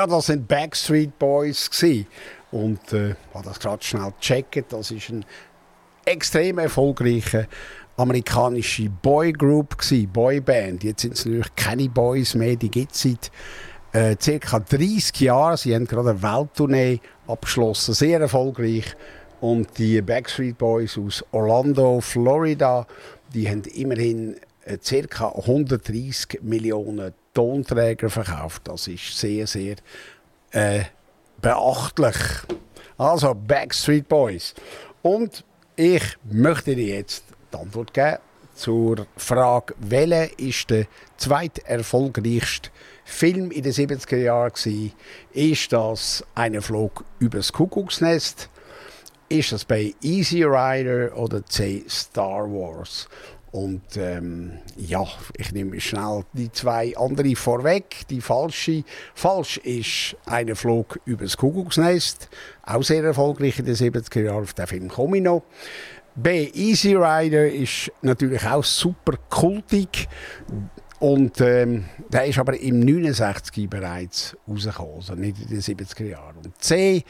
Ja, 0.02 0.08
das 0.08 0.26
sind 0.26 0.48
Backstreet 0.48 1.16
Boys 1.16 1.70
gsi 1.70 2.04
und 2.50 2.92
äh, 2.92 3.14
habe 3.32 3.44
das 3.44 3.60
gerade 3.60 3.84
schnell 3.84 4.12
gecheckt. 4.18 4.72
Das 4.72 4.90
ist 4.90 5.10
ein 5.10 5.24
extrem 6.04 6.58
erfolgreicher 6.58 7.46
amerikanische 7.96 8.90
Boygroup 8.90 9.78
gsi, 9.78 10.08
Boyband. 10.12 10.82
Jetzt 10.82 11.02
sind 11.02 11.14
es 11.14 11.24
natürlich 11.24 11.54
keine 11.54 11.88
Boys 11.88 12.34
mehr, 12.34 12.56
die 12.56 12.68
gibt 12.68 12.96
es 12.96 13.02
seit 13.02 13.30
äh, 13.92 14.16
circa 14.20 14.58
30 14.58 15.20
Jahren. 15.20 15.56
Sie 15.56 15.72
haben 15.72 15.86
gerade 15.86 16.10
eine 16.10 16.20
Welttournee 16.20 16.98
abgeschlossen, 17.28 17.94
sehr 17.94 18.18
erfolgreich. 18.18 18.96
Und 19.40 19.78
die 19.78 20.02
Backstreet 20.02 20.58
Boys 20.58 20.98
aus 20.98 21.24
Orlando, 21.30 22.00
Florida, 22.00 22.88
die 23.32 23.48
haben 23.48 23.62
immerhin 23.72 24.34
äh, 24.64 24.78
ca. 24.78 25.28
130 25.28 26.40
Millionen 26.42 27.14
Tonträger 27.34 28.10
verkauft. 28.10 28.62
Das 28.64 28.88
ist 28.88 29.18
sehr, 29.18 29.46
sehr 29.46 29.76
äh, 30.50 30.84
beachtlich. 31.40 32.16
Also 32.98 33.34
Backstreet 33.34 34.08
Boys. 34.08 34.54
Und 35.02 35.44
ich 35.76 36.02
möchte 36.24 36.76
dir 36.76 36.96
jetzt 36.96 37.24
die 37.52 37.58
Antwort 37.58 37.92
geben 37.94 38.18
zur 38.54 39.06
Frage, 39.16 39.74
welcher 39.78 40.38
ist 40.38 40.70
der 40.70 40.86
zweiterfolgreichste 41.16 42.70
Film 43.04 43.50
in 43.50 43.62
den 43.62 43.72
70er 43.72 44.16
Jahren 44.16 44.52
gewesen? 44.52 44.92
Ist 45.32 45.72
das 45.72 46.24
«Einer 46.34 46.62
flog 46.62 47.04
übers 47.18 47.52
Kuckucksnest»? 47.52 48.48
Ist 49.28 49.52
das 49.52 49.64
bei 49.64 49.94
Easy 50.02 50.44
Rider 50.44 51.16
oder 51.16 51.44
C 51.46 51.84
Star 51.88 52.44
Wars? 52.44 53.08
Und 53.52 53.98
ähm, 53.98 54.52
ja, 54.76 55.06
ich 55.36 55.52
nehme 55.52 55.78
schnell 55.78 56.24
die 56.32 56.50
zwei 56.50 56.96
andere 56.96 57.36
vorweg. 57.36 58.06
Die 58.08 58.22
falsche. 58.22 58.82
Falsch 59.14 59.58
ist 59.58 60.16
«Einer 60.24 60.56
flog 60.56 60.98
übers 61.04 61.36
Kuckucksnest». 61.36 62.30
Auch 62.64 62.82
sehr 62.82 63.04
erfolgreich 63.04 63.58
in 63.58 63.66
den 63.66 63.74
70er 63.74 64.22
Jahren. 64.22 64.44
Auf 64.44 64.54
den 64.54 64.66
Film 64.66 64.88
komme 64.88 65.18
ich 65.18 65.22
noch. 65.22 65.42
B. 66.14 66.50
Easy 66.54 66.94
Rider 66.94 67.50
ist 67.50 67.92
natürlich 68.00 68.44
auch 68.46 68.64
super 68.64 69.18
kultig. 69.28 70.08
Und 70.98 71.40
ähm, 71.40 71.86
der 72.10 72.26
ist 72.26 72.38
aber 72.38 72.58
im 72.58 72.80
69 72.80 73.68
bereits 73.68 74.36
rausgekommen, 74.48 74.94
also 74.94 75.14
nicht 75.14 75.36
in 75.42 75.48
den 75.48 75.60
70er 75.60 76.04
Jahren. 76.04 76.36
Und 76.36 76.62
C, 76.62 77.02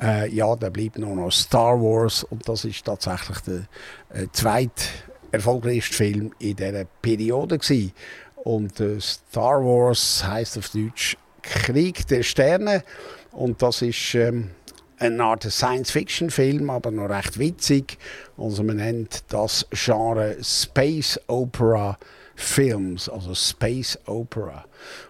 äh, 0.00 0.32
ja, 0.32 0.54
da 0.54 0.70
bleibt 0.70 0.98
nur 0.98 1.16
noch 1.16 1.32
Star 1.32 1.78
Wars 1.80 2.22
und 2.22 2.48
das 2.48 2.64
ist 2.64 2.84
tatsächlich 2.84 3.38
der 3.40 3.62
äh, 4.10 4.28
zweit 4.32 5.10
erfolgreichste 5.32 5.94
Film 5.94 6.32
in 6.38 6.56
dieser 6.56 6.84
Periode 7.02 7.58
gewesen. 7.58 7.92
Und 8.36 8.80
äh, 8.80 9.00
Star 9.00 9.64
Wars 9.64 10.24
heißt 10.24 10.58
auf 10.58 10.68
Deutsch 10.70 11.16
Krieg 11.42 12.06
der 12.06 12.22
Sterne 12.22 12.84
und 13.32 13.62
das 13.62 13.82
ist 13.82 14.14
ähm, 14.14 14.50
eine 14.98 15.24
Art 15.24 15.42
Science-Fiction-Film, 15.42 16.70
aber 16.70 16.90
noch 16.90 17.08
recht 17.08 17.38
witzig. 17.38 17.98
Also 18.36 18.62
man 18.62 18.76
nennt 18.76 19.24
das 19.28 19.66
Genre 19.70 20.36
Space 20.42 21.18
Opera 21.26 21.98
Films, 22.34 23.08
also 23.08 23.34
Space 23.34 23.98
Opera. 24.06 24.64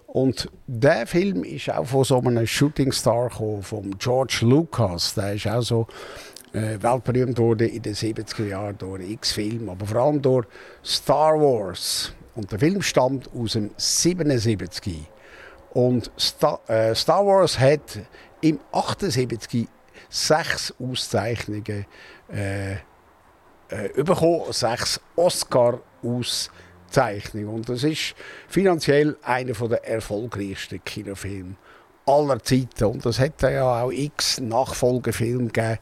Und 0.07 0.51
der 0.67 1.07
Film 1.07 1.45
ist 1.45 1.71
auch 1.71 1.87
von 1.87 2.05
so 2.05 2.19
einem 2.19 2.47
Shooting 2.47 2.93
Star 2.93 3.29
gekommen, 3.29 3.63
von 3.63 3.99
George 3.99 4.41
Lucas. 4.43 5.15
Der 5.15 5.35
ist 5.35 5.47
auch 5.47 5.63
so 5.63 5.87
äh, 6.53 6.77
weltberühmt 6.81 7.39
worden 7.39 7.69
in 7.69 7.83
den 7.83 7.95
70er 7.95 8.47
Jahren 8.47 8.79
durch 8.79 9.09
X-Film, 9.11 9.69
aber 9.69 9.87
vor 9.87 10.03
allem 10.03 10.21
durch 10.21 10.47
Star 10.85 11.41
Wars. 11.41 12.13
Und 12.35 12.51
der 12.51 12.59
Film 12.59 12.83
stammt 12.83 13.31
aus 13.35 13.53
dem 13.53 13.71
77. 13.77 15.09
Und 15.73 16.11
Star, 16.19 16.61
äh, 16.69 16.93
Star 16.95 17.25
Wars 17.27 17.59
hat 17.59 18.01
im 18.41 18.59
78 18.73 19.69
sechs 20.09 20.75
Auszeichnungen 20.79 21.87
äh, 22.31 22.73
äh, 22.73 22.79
bekommen, 23.97 24.53
sechs 24.53 25.01
Oscar-Auszeichnungen. 25.17 27.49
Und 27.49 27.69
das 27.69 27.83
ist 27.85 28.15
finanziell 28.49 29.17
einer 29.23 29.55
der 29.55 29.89
erfolgreichsten 29.89 30.83
Kinofilme 30.85 31.57
aller 32.07 32.43
Zeiten. 32.43 32.85
Und 32.85 33.07
das 33.07 33.19
hat 33.19 33.43
ja 33.43 33.83
auch 33.83 33.91
x 33.91 34.41
Nachfolgefilme 34.41 35.49
gegeben. 35.49 35.79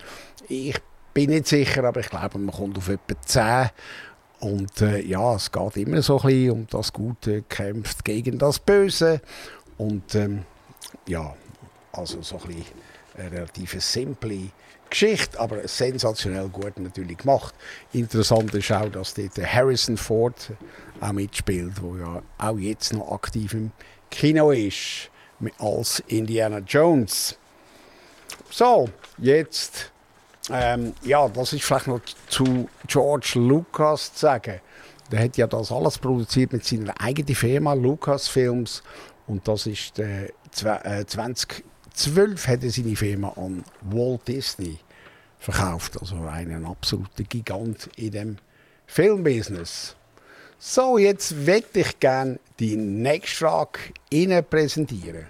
Ich 0.52 0.74
bin 1.14 1.30
nicht 1.30 1.46
sicher, 1.46 1.84
aber 1.84 2.00
ich 2.00 2.10
glaube, 2.10 2.36
man 2.38 2.52
kommt 2.52 2.76
auf 2.76 2.88
etwa 2.88 3.14
10. 3.24 3.70
Und 4.40 4.80
äh, 4.80 5.00
ja, 5.00 5.36
es 5.36 5.52
geht 5.52 5.76
immer 5.76 6.02
so 6.02 6.18
ein 6.18 6.26
bisschen 6.26 6.50
um 6.50 6.66
das 6.68 6.92
Gute 6.92 7.42
kämpft 7.42 8.04
gegen 8.04 8.36
das 8.36 8.58
Böse. 8.58 9.20
Und 9.78 10.12
ähm, 10.16 10.42
ja, 11.06 11.36
also 11.92 12.20
so 12.22 12.40
ein 12.40 12.48
bisschen 12.48 12.64
eine 13.16 13.30
relativ 13.30 13.80
simple 13.80 14.50
Geschichte, 14.90 15.38
aber 15.38 15.68
sensationell 15.68 16.48
gut 16.48 16.80
natürlich 16.80 17.18
gemacht. 17.18 17.54
Interessant 17.92 18.52
ist 18.52 18.72
auch, 18.72 18.88
dass 18.88 19.14
dort 19.14 19.38
Harrison 19.38 19.96
Ford 19.96 20.50
auch 21.00 21.12
mitspielt, 21.12 21.74
der 21.80 22.00
ja 22.00 22.22
auch 22.38 22.58
jetzt 22.58 22.92
noch 22.92 23.12
aktiv 23.12 23.54
im 23.54 23.70
Kino 24.10 24.50
ist, 24.50 25.10
als 25.60 26.02
Indiana 26.08 26.58
Jones. 26.58 27.38
So, 28.50 28.88
jetzt, 29.18 29.92
ähm, 30.52 30.94
ja, 31.02 31.28
das 31.28 31.52
ist 31.52 31.64
vielleicht 31.64 31.86
noch 31.86 32.00
zu 32.28 32.68
George 32.86 33.32
Lucas 33.36 34.12
zu 34.14 34.20
sagen. 34.20 34.60
Der 35.10 35.24
hat 35.24 35.36
ja 35.36 35.46
das 35.46 35.72
alles 35.72 35.98
produziert 35.98 36.52
mit 36.52 36.64
seiner 36.64 36.98
eigenen 37.00 37.34
Firma 37.34 37.74
Lucasfilms 37.74 38.82
und 39.26 39.46
das 39.46 39.66
ist 39.66 39.98
äh, 39.98 40.28
2012 40.52 42.46
hat 42.46 42.64
er 42.64 42.70
seine 42.70 42.96
Firma 42.96 43.32
an 43.36 43.64
Walt 43.82 44.26
Disney 44.28 44.78
verkauft. 45.38 46.00
Also 46.00 46.16
einen 46.16 46.66
absoluten 46.66 47.26
Gigant 47.28 47.88
in 47.96 48.10
dem 48.12 48.36
Filmbusiness. 48.86 49.96
So, 50.58 50.98
jetzt 50.98 51.32
möchte 51.32 51.80
ich 51.80 51.98
gerne 52.00 52.38
die 52.58 52.76
nächste 52.76 53.36
Frage 53.38 53.78
Ihnen 54.10 54.44
präsentieren. 54.44 55.26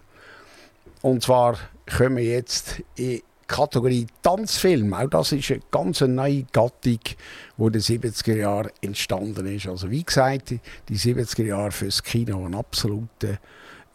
Und 1.03 1.23
zwar 1.23 1.57
kommen 1.87 2.17
wir 2.17 2.25
jetzt 2.25 2.83
in 2.97 3.23
Kategorie 3.51 4.07
Tanzfilm. 4.23 4.95
Auch 4.95 5.11
das 5.11 5.33
ist 5.33 5.51
eine 5.51 5.61
ganz 5.73 6.01
neue 6.03 6.45
Gattung, 6.53 7.01
die 7.01 7.63
in 7.65 7.73
den 7.73 7.81
70er 7.83 8.37
Jahren 8.37 8.71
entstanden 8.81 9.45
ist. 9.47 9.67
Also 9.67 9.91
wie 9.91 10.05
gesagt, 10.05 10.55
die 10.89 10.97
70er 10.97 11.47
Jahre 11.47 11.73
fürs 11.73 12.03
Kino 12.03 12.47
ein 12.47 12.55
absoluter 12.55 13.39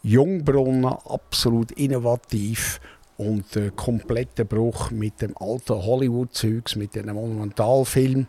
Jungbrunnen, 0.02 0.84
absolut 0.84 1.72
innovativ 1.72 2.80
und 3.16 3.56
äh, 3.56 3.70
kompletter 3.74 4.44
Bruch 4.44 4.90
mit 4.90 5.22
dem 5.22 5.34
alten 5.38 5.74
Hollywood-Zeugs, 5.74 6.76
mit 6.76 6.94
den 6.94 7.06
Monumentalfilmen 7.06 8.28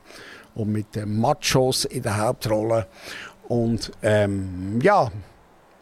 und 0.56 0.72
mit 0.72 0.96
den 0.96 1.20
Machos 1.20 1.84
in 1.84 2.04
der 2.04 2.18
Hauptrolle. 2.18 2.88
Und 3.50 3.92
ähm, 4.02 4.80
ja, 4.82 5.12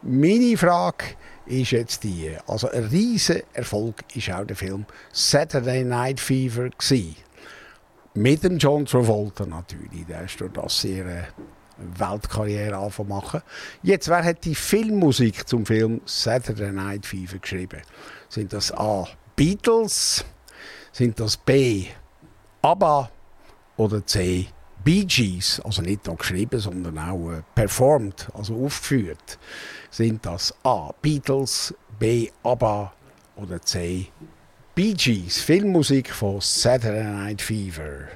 meine 0.02 0.56
Frage 0.56 1.04
ist 1.46 1.70
jetzt 1.70 2.04
die. 2.04 2.36
Also 2.46 2.68
ein 2.70 2.84
riesen 2.84 3.42
Erfolg 3.52 4.04
ist 4.14 4.30
auch 4.30 4.44
der 4.44 4.56
Film 4.56 4.84
Saturday 5.12 5.84
Night 5.84 6.20
Fever 6.20 6.70
gewesen. 6.70 7.16
Mit 8.14 8.44
dem 8.44 8.58
John 8.58 8.86
Travolta 8.86 9.44
natürlich. 9.44 10.06
Der 10.06 10.24
ist 10.24 10.40
durch 10.40 10.52
das 10.52 10.80
sehr 10.80 11.28
Weltkarriere 11.76 12.76
anfangen 12.76 13.10
machen. 13.10 13.42
Jetzt, 13.82 14.08
wer 14.08 14.24
hat 14.24 14.44
die 14.44 14.54
Filmmusik 14.54 15.46
zum 15.46 15.66
Film 15.66 16.00
Saturday 16.06 16.72
Night 16.72 17.04
Fever 17.04 17.38
geschrieben? 17.38 17.82
Sind 18.28 18.52
das 18.52 18.72
A. 18.72 19.06
Beatles? 19.34 20.24
Sind 20.92 21.20
das 21.20 21.36
B. 21.36 21.86
ABBA? 22.62 23.10
Oder 23.76 24.06
C. 24.06 24.48
Bee 24.86 25.04
Gees? 25.04 25.60
Also 25.64 25.82
nicht 25.82 26.06
nur 26.06 26.16
geschrieben, 26.16 26.60
sondern 26.60 26.96
auch 26.96 27.32
äh, 27.32 27.42
performt, 27.56 28.28
also 28.32 28.54
aufgeführt. 28.64 29.36
Sind 29.90 30.24
das 30.24 30.54
A. 30.62 30.92
Beatles, 31.02 31.74
B. 31.98 32.30
ABBA 32.44 32.92
oder 33.34 33.60
C. 33.60 34.06
Bee 34.76 34.94
Gees? 34.94 35.38
Filmmusik 35.38 36.10
von 36.10 36.40
Saturday 36.40 37.02
Night 37.02 37.42
Fever. 37.42 38.10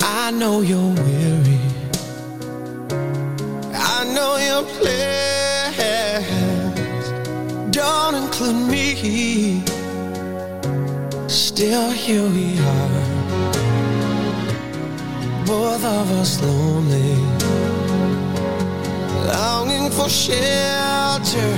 I 0.00 0.30
know 0.30 0.62
you're 0.62 0.94
weary. 0.94 1.58
I 3.74 4.04
know 4.14 4.36
your 4.36 4.62
plans 4.78 5.82
don't 7.72 8.14
include 8.14 8.70
me. 8.70 9.60
Still, 11.26 11.90
here 11.90 12.28
we 12.28 12.58
are, 12.60 13.21
both 15.46 15.84
of 15.84 16.10
us 16.20 16.40
lonely, 16.42 17.14
longing 19.26 19.90
for 19.90 20.08
shelter 20.08 21.50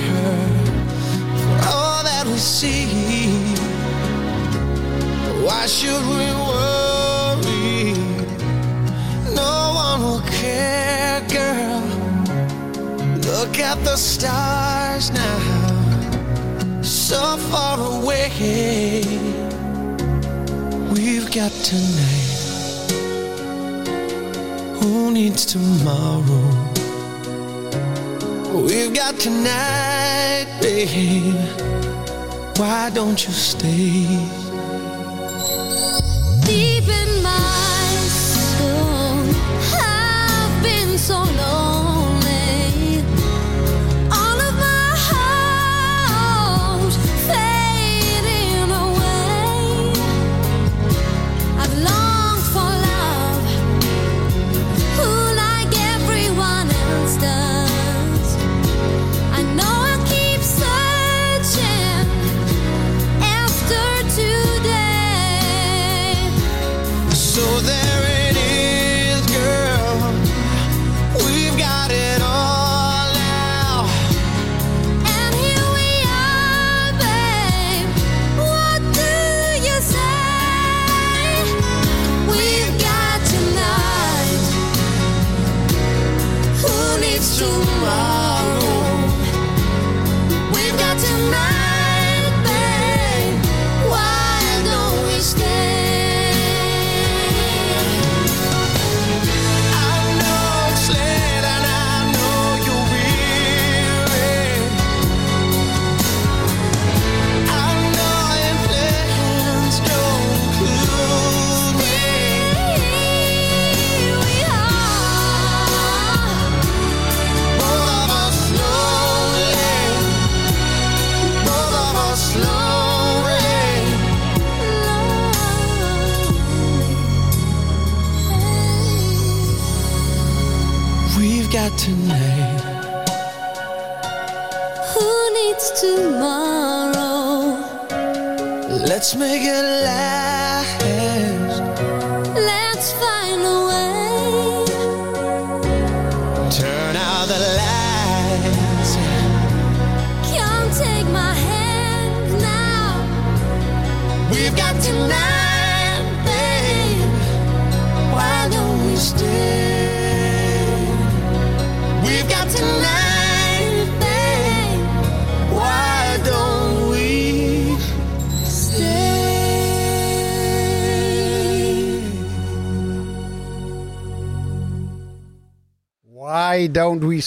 for 1.41 1.55
all 1.69 2.03
that 2.03 2.23
we 2.25 2.37
see. 2.37 2.87
Why 5.45 5.65
should 5.67 6.03
we 6.13 6.25
worry? 6.49 7.93
No 9.33 9.73
one 9.75 10.01
will 10.01 10.23
care, 10.41 11.21
girl. 11.29 11.81
Look 13.31 13.59
at 13.59 13.77
the 13.83 13.97
stars 13.97 15.11
now, 15.11 16.81
so 16.81 17.37
far 17.51 17.77
away. 17.79 19.03
We've 20.91 21.29
got 21.31 21.51
tonight. 21.51 22.24
Who 24.85 25.09
needs 25.09 25.47
tomorrow? 25.47 26.45
We've 28.53 28.93
got 28.93 29.19
tonight, 29.19 30.45
babe. 30.61 31.33
Why 32.59 32.91
don't 32.93 33.19
you 33.25 33.33
stay? 33.33 34.05
Deep 36.45 36.87
in 36.87 37.23
my 37.23 37.74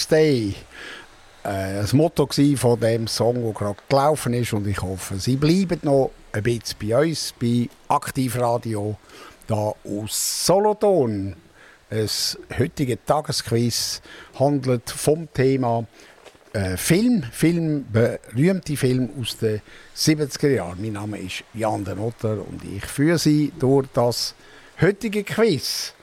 stay? 0.09 0.55
Äh, 1.43 1.75
das 1.75 1.93
Motto 1.93 2.27
von 2.55 2.79
dem 2.79 3.07
Song, 3.07 3.43
der 3.43 3.53
gerade 3.53 3.77
gelaufen 3.87 4.33
ist. 4.33 4.53
Und 4.53 4.65
ich 4.67 4.81
hoffe, 4.81 5.19
Sie 5.19 5.35
bleiben 5.35 5.79
noch 5.83 6.09
ein 6.31 6.43
bisschen 6.43 6.77
bei 6.81 6.97
uns, 6.97 7.33
bei 7.39 7.69
Aktivradio, 7.87 8.97
da 9.47 9.73
aus 9.83 10.45
Solothurn. 10.45 11.35
Das 11.91 12.37
heutige 12.57 13.03
Tagesquiz 13.03 14.01
handelt 14.39 14.89
vom 14.89 15.31
Thema 15.31 15.85
äh, 16.53 16.75
Film, 16.75 17.23
Film, 17.31 17.85
berühmte 17.91 18.77
Film 18.77 19.09
aus 19.19 19.37
den 19.37 19.61
70er 19.95 20.49
Jahren. 20.49 20.81
Mein 20.81 20.93
Name 20.93 21.19
ist 21.19 21.43
Jan 21.53 21.83
de 21.83 21.95
Notter 21.95 22.37
und 22.47 22.61
ich 22.63 22.85
führe 22.85 23.19
Sie 23.19 23.51
durch 23.59 23.87
das 23.93 24.33
heutige 24.81 25.23
Quiz. 25.23 25.93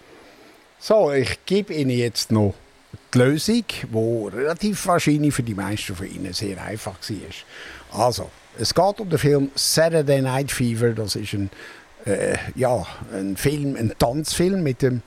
So, 0.79 1.13
ich 1.13 1.45
gebe 1.45 1.75
Ihnen 1.75 1.91
jetzt 1.91 2.31
noch 2.31 2.55
die 3.13 3.19
Lösung, 3.19 3.65
die 3.83 4.37
relativ 4.37 4.87
wahrscheinlich 4.87 5.35
für 5.35 5.43
die 5.43 5.55
meisten 5.55 5.95
von 5.95 6.07
Ihnen 6.07 6.33
sehr 6.33 6.63
einfach 6.63 6.97
war. 7.01 8.07
Also, 8.07 8.31
es 8.59 8.75
geht 8.75 9.01
um 9.01 9.09
den 9.09 9.19
Film 9.19 9.51
Saturday 9.55 10.23
Night 10.23 10.51
Fever. 10.51 10.91
Das 10.91 11.17
ist 11.17 11.33
ein, 11.35 11.51
äh, 12.05 12.37
ja, 12.55 12.87
ein 13.13 13.37
Film, 13.37 13.77
ein 13.77 13.93
Tanzfilm 13.99 14.63
mit 14.63 14.83
dem 14.83 15.03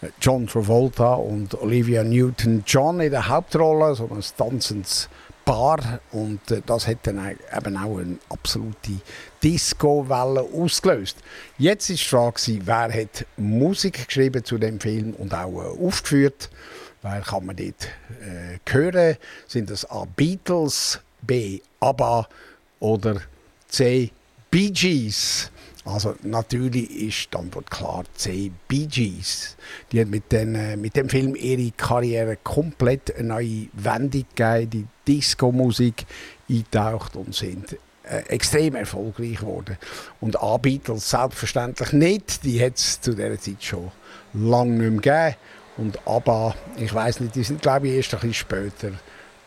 äh, 0.00 0.08
John 0.20 0.46
Travolta 0.46 1.14
und 1.14 1.54
Olivia 1.60 2.02
Newton-John 2.02 3.00
in 3.00 3.10
der 3.10 3.28
Hauptrolle, 3.28 3.94
so 3.94 4.08
ein 4.10 4.22
tanzendes 4.36 5.08
Bar 5.44 6.00
und 6.12 6.50
äh, 6.50 6.62
das 6.64 6.86
hat 6.86 6.98
dann 7.02 7.36
eben 7.54 7.76
auch 7.76 7.98
eine 7.98 8.16
absolute 8.30 9.00
Disco-Welle 9.42 10.40
ausgelöst. 10.40 11.18
Jetzt 11.58 11.90
ist 11.90 12.02
die 12.02 12.08
Frage, 12.08 12.60
wer 12.64 12.92
hat 12.92 13.26
Musik 13.36 14.06
geschrieben 14.06 14.42
zu 14.44 14.56
dem 14.58 14.80
Film 14.80 15.12
und 15.14 15.34
auch 15.34 15.62
äh, 15.62 15.86
aufgeführt. 15.86 16.50
Wer 17.04 17.20
kann 17.20 17.44
man 17.44 17.54
dort 17.54 17.86
äh, 18.22 18.58
hören? 18.66 19.18
Sind 19.46 19.68
das 19.68 19.84
A. 19.90 20.06
Beatles, 20.16 20.98
B. 21.20 21.60
ABBA 21.78 22.26
oder 22.80 23.20
C. 23.68 24.10
Bee 24.50 24.70
Gees? 24.70 25.50
Also 25.84 26.14
natürlich 26.22 26.90
ist 26.90 27.28
die 27.30 27.36
Antwort 27.36 27.70
klar 27.70 28.04
C. 28.14 28.50
Bee 28.68 28.86
Gees. 28.86 29.54
Die 29.92 30.00
hat 30.00 30.08
mit, 30.08 30.32
den, 30.32 30.54
äh, 30.54 30.78
mit 30.78 30.96
dem 30.96 31.10
Film 31.10 31.36
ihre 31.36 31.72
Karriere 31.72 32.38
komplett 32.42 33.14
eine 33.14 33.28
neue 33.28 33.66
Wendung 33.74 34.24
gegeben, 34.34 34.70
die 34.70 34.86
Disco-Musik 35.06 36.06
eintaucht 36.48 37.16
und 37.16 37.34
sind 37.34 37.76
äh, 38.04 38.20
extrem 38.28 38.76
erfolgreich 38.76 39.40
geworden. 39.40 39.76
Und 40.22 40.40
A. 40.40 40.56
Beatles 40.56 41.10
selbstverständlich 41.10 41.92
nicht, 41.92 42.44
die 42.44 42.64
hat 42.64 42.76
es 42.76 42.98
zu 42.98 43.14
dieser 43.14 43.38
Zeit 43.38 43.62
schon 43.62 43.92
lange 44.32 44.90
nicht 44.90 45.04
mehr 45.04 45.34
gegeben. 45.34 45.36
Und 45.76 45.98
ABBA, 46.06 46.54
ich 46.76 46.94
weiß 46.94 47.20
nicht, 47.20 47.34
die 47.34 47.44
sind 47.44 47.62
glaube 47.62 47.88
ich 47.88 47.94
erst 47.94 48.14
ein 48.14 48.20
bisschen 48.20 48.34
später 48.34 48.90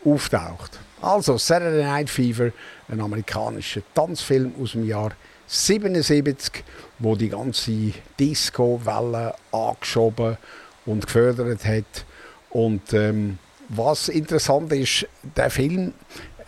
auftaucht. 0.04 0.78
Also 1.00 1.38
Saturday 1.38 1.84
Night 1.84 2.10
Fever, 2.10 2.50
ein 2.88 3.00
amerikanischer 3.00 3.82
Tanzfilm 3.94 4.52
aus 4.60 4.72
dem 4.72 4.86
Jahr 4.86 5.12
77, 5.46 6.64
wo 6.98 7.16
die 7.16 7.28
ganze 7.28 7.92
Disco-Welle 8.18 9.34
angeschoben 9.52 10.36
und 10.84 11.06
gefördert 11.06 11.64
hat. 11.64 12.04
Und 12.50 12.92
ähm, 12.92 13.38
was 13.68 14.08
interessant 14.08 14.72
ist, 14.72 15.06
der 15.36 15.50
Film 15.50 15.94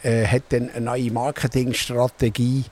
äh, 0.03 0.27
hat 0.27 0.45
dann 0.51 0.71
eine 0.71 0.85
neue 0.85 1.11
Marketingstrategie 1.11 2.65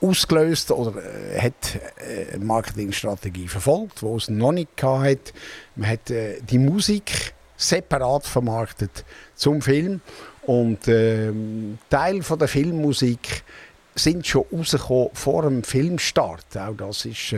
ausgelöst 0.00 0.70
oder 0.70 0.94
äh, 1.02 1.40
hat 1.40 1.54
äh, 1.96 2.34
eine 2.34 2.44
Marketingstrategie 2.44 3.48
verfolgt, 3.48 4.02
wo 4.02 4.16
es 4.16 4.28
noch 4.28 4.52
nicht 4.52 4.82
hat. 4.82 5.32
Man 5.76 5.90
hat 5.90 6.10
äh, 6.10 6.40
die 6.42 6.58
Musik 6.58 7.34
separat 7.56 8.24
vermarktet 8.26 9.04
zum 9.34 9.60
Film 9.60 10.00
und 10.42 10.86
ähm, 10.88 11.78
Teil 11.90 12.22
von 12.22 12.38
der 12.38 12.48
Filmmusik 12.48 13.42
sind 13.98 14.26
schon 14.26 14.44
rausgekommen 14.52 15.10
vor 15.12 15.42
dem 15.42 15.64
Filmstart. 15.64 16.56
Auch 16.56 16.74
das 16.76 17.04
ist 17.04 17.34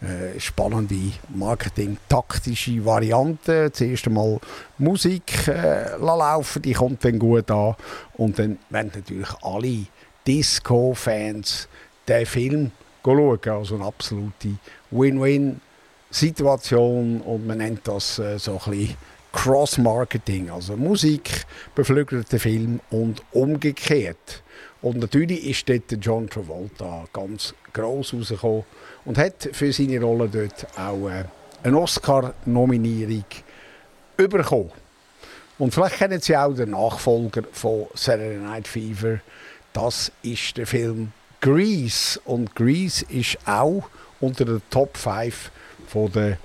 eine 0.00 0.40
spannende 0.40 1.12
marketing-taktische 1.28 2.84
Variante. 2.84 3.70
Zuerst 3.72 4.08
einmal 4.08 4.40
Musik 4.78 5.46
äh, 5.46 5.96
laufen, 5.98 6.62
die 6.62 6.72
kommt 6.72 7.04
dann 7.04 7.18
gut 7.18 7.50
an. 7.50 7.76
Und 8.14 8.38
dann 8.40 8.58
werden 8.70 8.90
natürlich 8.94 9.30
alle 9.40 9.86
Disco-Fans 10.26 11.68
den 12.10 12.26
Film 12.26 12.72
schauen. 13.04 13.38
Also 13.46 13.76
eine 13.76 13.84
absolute 13.84 14.56
Win-Win-Situation. 14.90 17.20
Und 17.20 17.46
man 17.46 17.58
nennt 17.58 17.86
das 17.86 18.18
äh, 18.18 18.36
so 18.38 18.60
ein 18.66 18.96
Cross-Marketing. 19.32 20.50
Also 20.50 20.76
Musik 20.76 21.46
beflügelt 21.74 22.32
den 22.32 22.38
Film 22.38 22.80
und 22.90 23.22
umgekehrt. 23.32 24.42
Und 24.82 24.98
natürlich 24.98 25.46
ist 25.46 25.68
dort 25.68 26.04
John 26.04 26.28
Travolta 26.28 27.04
ganz 27.12 27.54
gross 27.72 28.14
rausgekommen 28.14 28.64
und 29.04 29.18
hat 29.18 29.50
für 29.52 29.72
seine 29.72 30.00
Rolle 30.00 30.28
dort 30.28 30.66
auch 30.78 31.08
äh, 31.08 31.24
eine 31.62 31.78
Oscar-Nominierung 31.78 33.24
bekommen. 34.16 34.72
Und 35.58 35.74
vielleicht 35.74 35.98
kennen 35.98 36.20
Sie 36.20 36.36
auch 36.36 36.54
den 36.54 36.70
Nachfolger 36.70 37.42
von 37.52 37.86
Saturday 37.94 38.38
Night 38.38 38.66
Fever. 38.66 39.20
Das 39.74 40.10
ist 40.22 40.56
der 40.56 40.66
Film 40.66 41.12
Grease. 41.40 42.20
Und 42.24 42.54
Grease 42.54 43.04
ist 43.08 43.38
auch 43.46 43.88
unter 44.20 44.44
den 44.44 44.62
Top 44.70 44.96
5 44.96 45.50
von 45.86 46.12
der 46.12 46.38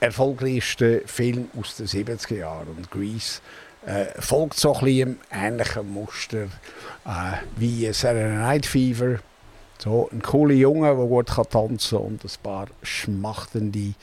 erfolgreichsten 0.00 1.06
Film 1.06 1.48
aus 1.58 1.76
den 1.76 1.86
70er 1.86 2.36
Jahren. 2.36 2.68
Und 2.68 2.90
Grease 2.90 3.40
äh, 3.86 4.06
folgt 4.20 4.54
so 4.54 4.74
ein 4.74 4.84
bisschen 4.84 5.20
ähnlichen 5.30 5.92
Muster 5.92 6.44
äh, 7.04 7.32
wie 7.56 7.92
Saturday 7.92 8.36
Night 8.36 8.66
Fever. 8.66 9.18
So 9.78 10.08
ein 10.10 10.22
cooler 10.22 10.54
Junge, 10.54 10.96
der 10.96 11.06
gut 11.06 11.28
kann 11.28 11.48
tanzen 11.50 11.98
und 11.98 12.24
ein 12.24 12.30
paar 12.42 12.66
schmachtende 12.82 13.94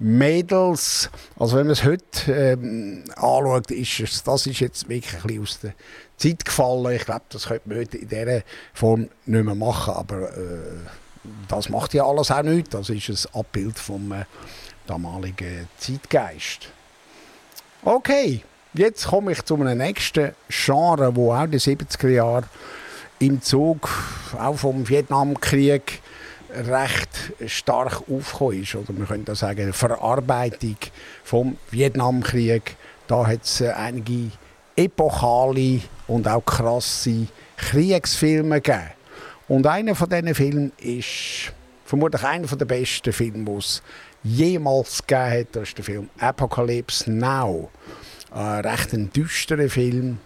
Mädels. 0.00 1.10
Also 1.38 1.56
wenn 1.56 1.66
man 1.66 1.72
es 1.72 1.84
heute 1.84 2.32
ähm, 2.32 3.04
anschaut, 3.16 3.70
ist 3.70 4.00
es, 4.00 4.22
das 4.22 4.46
ist 4.46 4.60
jetzt 4.60 4.88
wirklich 4.88 5.14
ein 5.14 5.22
bisschen 5.22 5.42
aus 5.42 5.60
der 5.60 5.74
Zeit 6.16 6.44
gefallen. 6.44 6.96
Ich 6.96 7.04
glaube, 7.04 7.22
das 7.28 7.46
könnte 7.46 7.68
man 7.68 7.78
heute 7.78 7.98
in 7.98 8.08
dieser 8.08 8.42
Form 8.72 9.08
nicht 9.26 9.44
mehr 9.44 9.54
machen, 9.54 9.94
aber 9.94 10.36
äh, 10.36 10.78
das 11.48 11.68
macht 11.68 11.92
ja 11.92 12.06
alles 12.06 12.30
auch 12.30 12.42
nicht. 12.42 12.72
Das 12.72 12.88
ist 12.88 13.10
ein 13.10 13.40
Abbild 13.40 13.78
vom 13.78 14.10
äh, 14.12 14.24
damaligen 14.86 15.68
Zeitgeist. 15.78 16.68
Okay, 17.84 18.42
jetzt 18.72 19.06
komme 19.06 19.32
ich 19.32 19.42
zu 19.42 19.54
einem 19.54 19.76
nächsten 19.76 20.34
Genre, 20.48 21.14
wo 21.14 21.34
auch 21.34 21.46
den 21.46 21.60
70er 21.60 22.08
Jahren 22.08 22.46
im 23.18 23.42
Zug 23.42 23.88
auch 24.38 24.56
vom 24.56 24.88
Vietnamkrieg 24.88 26.00
recht 26.54 27.32
stark 27.46 28.02
aufgekommen 28.10 28.62
ist. 28.62 28.74
Oder 28.74 28.92
man 28.92 29.06
könnte 29.06 29.34
sagen, 29.34 29.72
Verarbeitung 29.72 30.76
vom 31.24 31.56
Vietnamkrieg. 31.70 32.76
Da 33.06 33.26
hat 33.26 33.44
es 33.44 33.60
äh, 33.60 33.70
einige 33.70 34.30
epochale 34.76 35.80
und 36.06 36.28
auch 36.28 36.44
krasse 36.44 37.26
Kriegsfilme 37.56 38.60
gegeben. 38.60 38.90
Und 39.48 39.66
einer 39.66 39.94
von 39.94 40.08
diesen 40.08 40.34
Filmen 40.34 40.72
ist 40.78 41.52
vermutlich 41.84 42.22
einer 42.22 42.46
der 42.46 42.64
besten 42.64 43.12
Filme, 43.12 43.50
die 43.50 43.58
es 43.58 43.82
jemals 44.22 45.04
gegeben 45.06 45.40
hat. 45.40 45.46
Das 45.52 45.68
ist 45.68 45.78
der 45.78 45.84
Film 45.84 46.10
Apocalypse 46.18 47.10
Now. 47.10 47.68
Ein 48.30 48.64
recht 48.64 48.92
ein 48.92 49.12
düsterer 49.12 49.68
Film, 49.68 50.06
ein 50.06 50.18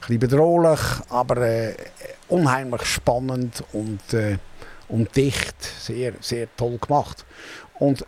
bisschen 0.00 0.18
bedrohlich, 0.18 0.80
aber 1.08 1.38
äh, 1.38 1.74
unheimlich 2.28 2.84
spannend 2.84 3.64
und, 3.72 4.12
äh, 4.12 4.36
und 4.88 5.14
dicht. 5.16 5.56
Sehr, 5.62 6.12
sehr 6.20 6.48
toll 6.56 6.78
gemacht. 6.78 7.24
Und 7.78 8.04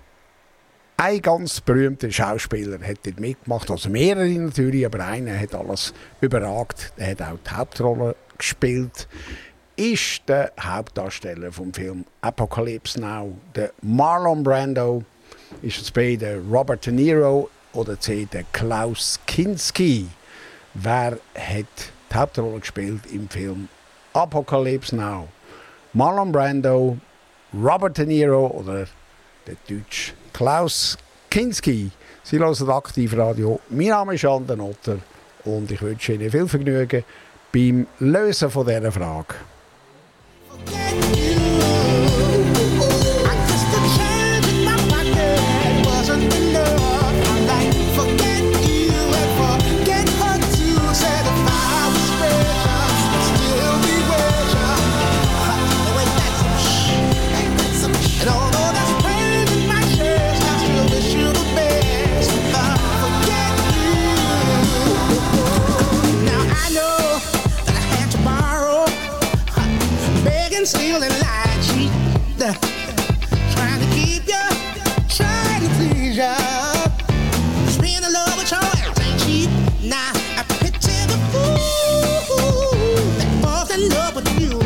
ein 0.96 1.22
ganz 1.22 1.60
berühmter 1.60 2.10
Schauspieler 2.10 2.80
hat 2.84 2.98
dort 3.04 3.20
mitgemacht, 3.20 3.70
also 3.70 3.88
mehrere 3.88 4.28
natürlich, 4.30 4.84
aber 4.84 5.04
einer 5.04 5.38
hat 5.38 5.54
alles 5.54 5.94
überragt. 6.20 6.92
Er 6.96 7.12
hat 7.12 7.22
auch 7.22 7.38
die 7.46 7.50
Hauptrolle 7.54 8.16
gespielt. 8.36 9.06
Ist 9.76 10.22
der 10.26 10.52
Hauptdarsteller 10.60 11.52
vom 11.52 11.72
Film 11.72 12.04
Apocalypse 12.20 13.00
Now, 13.00 13.32
der 13.54 13.70
Marlon 13.80 14.42
Brando, 14.42 15.04
ist 15.62 15.80
es 15.80 15.90
B 15.92 16.16
der 16.16 16.40
Robert 16.40 16.84
De 16.84 16.92
Niro 16.92 17.48
oder 17.74 18.00
C 18.00 18.26
der 18.32 18.42
Klaus 18.52 19.20
Kinski. 19.24 20.08
Wer 20.74 21.18
hat 21.36 21.66
die 22.10 22.14
Hauptrolle 22.14 22.58
gespielt 22.58 23.02
im 23.12 23.28
Film 23.28 23.68
Apocalypse 24.14 24.96
Now? 24.96 25.28
Marlon 25.98 26.30
Brando, 26.30 26.96
Robert 27.52 27.98
De 27.98 28.06
Niro 28.06 28.46
oder 28.46 28.86
der 29.44 29.56
Deutsch 29.68 30.14
Klaus 30.32 30.96
Kinski. 31.28 31.90
Sie 32.22 32.38
hören 32.38 32.70
aktiv 32.70 33.16
Radio. 33.16 33.58
Mein 33.68 33.88
Name 33.88 34.14
ist 34.14 34.22
Jan 34.22 34.46
den 34.46 34.60
Otter 34.60 34.98
und 35.44 35.68
ich 35.72 35.82
wünsche 35.82 36.12
Ihnen 36.12 36.30
viel 36.30 36.46
Vergnügen 36.46 37.02
beim 37.52 37.88
Lösen 37.98 38.48
von 38.48 38.64
dieser 38.64 38.92
Frage. 38.92 39.34
Stealing, 70.68 71.08
lie, 71.08 71.58
cheat, 71.62 71.90
trying 73.56 73.80
to 73.80 73.86
keep 73.96 74.26
you, 74.28 74.44
trying 75.08 75.62
to 75.62 75.68
please 75.76 76.14
you. 76.14 76.34
Just 77.64 77.80
being 77.80 78.02
in 78.02 78.12
love 78.12 78.36
with 78.36 78.50
your 78.50 78.60
ass 78.60 79.00
ain't 79.00 79.18
cheap. 79.22 79.48
Now 79.82 80.12
I 80.36 80.44
picture 80.60 81.06
the 81.08 81.16
fool 81.32 83.00
that 83.16 83.28
falls 83.42 83.70
in 83.70 83.88
love 83.88 84.14
with 84.14 84.28
you. 84.38 84.60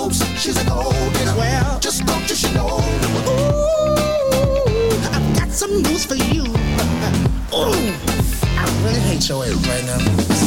Oops, 0.00 0.24
she's 0.40 0.56
a 0.56 0.64
gold 0.68 0.94
digger. 1.14 1.34
Well, 1.36 1.80
just 1.80 2.06
don't 2.06 2.28
you 2.28 2.36
should 2.36 2.54
know. 2.54 2.78
Ooh, 3.26 3.98
I've 5.10 5.34
got 5.36 5.50
some 5.50 5.82
news 5.82 6.04
for 6.06 6.14
you. 6.14 6.44
Ooh, 7.52 7.94
I 8.56 8.64
really 8.84 9.00
hate 9.00 9.28
your 9.28 9.44
ass 9.44 9.66
right 9.66 9.84
now. 9.86 10.39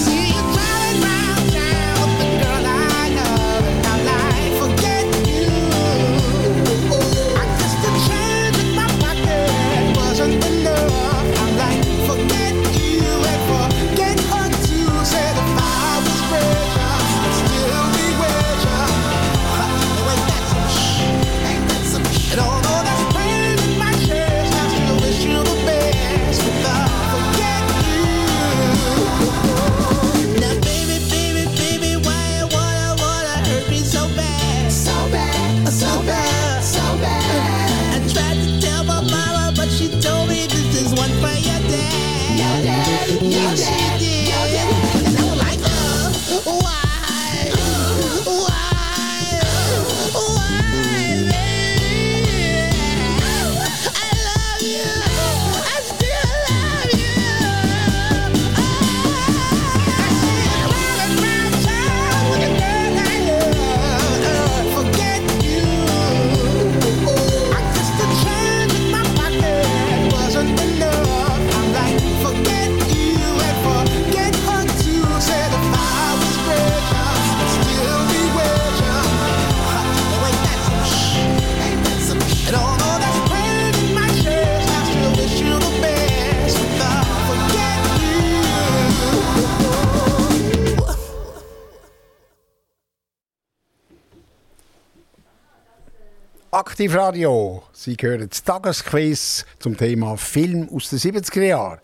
Aktiv 96.73 96.95
Radio. 96.95 97.61
Sie 97.71 97.95
hören 98.01 98.27
das 98.27 98.43
Tagesquiz 98.43 99.45
zum 99.59 99.77
Thema 99.77 100.17
Film 100.17 100.67
aus 100.73 100.89
den 100.89 100.97
70er 100.97 101.43
Jahren. 101.43 101.79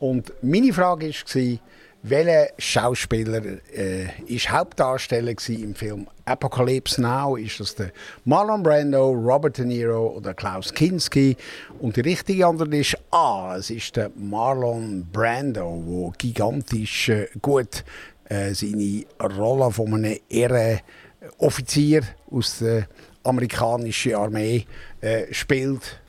Und 0.00 0.32
meine 0.42 0.72
Frage 0.72 1.10
war, 1.10 1.58
welcher 2.02 2.48
Schauspieler 2.58 3.40
äh, 3.72 4.08
Hauptdarsteller 4.28 5.34
im 5.46 5.76
Film 5.76 6.08
Apocalypse 6.24 7.00
Now? 7.00 7.36
Ist 7.36 7.60
das 7.60 7.76
der 7.76 7.92
Marlon 8.24 8.64
Brando, 8.64 9.12
Robert 9.12 9.58
De 9.58 9.64
Niro 9.64 10.08
oder 10.16 10.34
Klaus 10.34 10.74
Kinski? 10.74 11.36
Und 11.78 11.94
die 11.94 12.00
richtige 12.00 12.44
Antwort 12.44 12.74
ist 12.74 12.98
A. 13.12 13.54
Es 13.56 13.70
ist 13.70 13.94
der 13.94 14.10
Marlon 14.16 15.06
Brando, 15.12 15.84
der 15.86 16.12
gigantisch 16.18 17.10
äh, 17.10 17.28
gut 17.40 17.84
äh, 18.24 18.52
seine 18.54 19.04
Rolle 19.38 19.70
von 19.70 19.94
einem 19.94 20.18
Ehrenoffizier 20.28 22.02
aus 22.28 22.58
der 22.58 22.88
amerikanischen 23.24 24.14
Armee 24.14 24.66
äh, 25.00 25.32
spielt. 25.32 26.00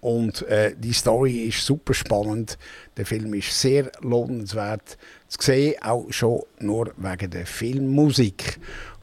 Und 0.00 0.42
äh, 0.48 0.74
die 0.76 0.94
Story 0.94 1.44
ist 1.48 1.64
super 1.64 1.92
spannend. 1.92 2.58
Der 2.96 3.04
Film 3.04 3.34
ist 3.34 3.58
sehr 3.58 3.92
lohnenswert 4.00 4.96
zu 5.28 5.38
sehen, 5.42 5.74
auch 5.82 6.06
schon 6.10 6.42
nur 6.58 6.92
wegen 6.96 7.30
der 7.30 7.46
Filmmusik. 7.46 8.58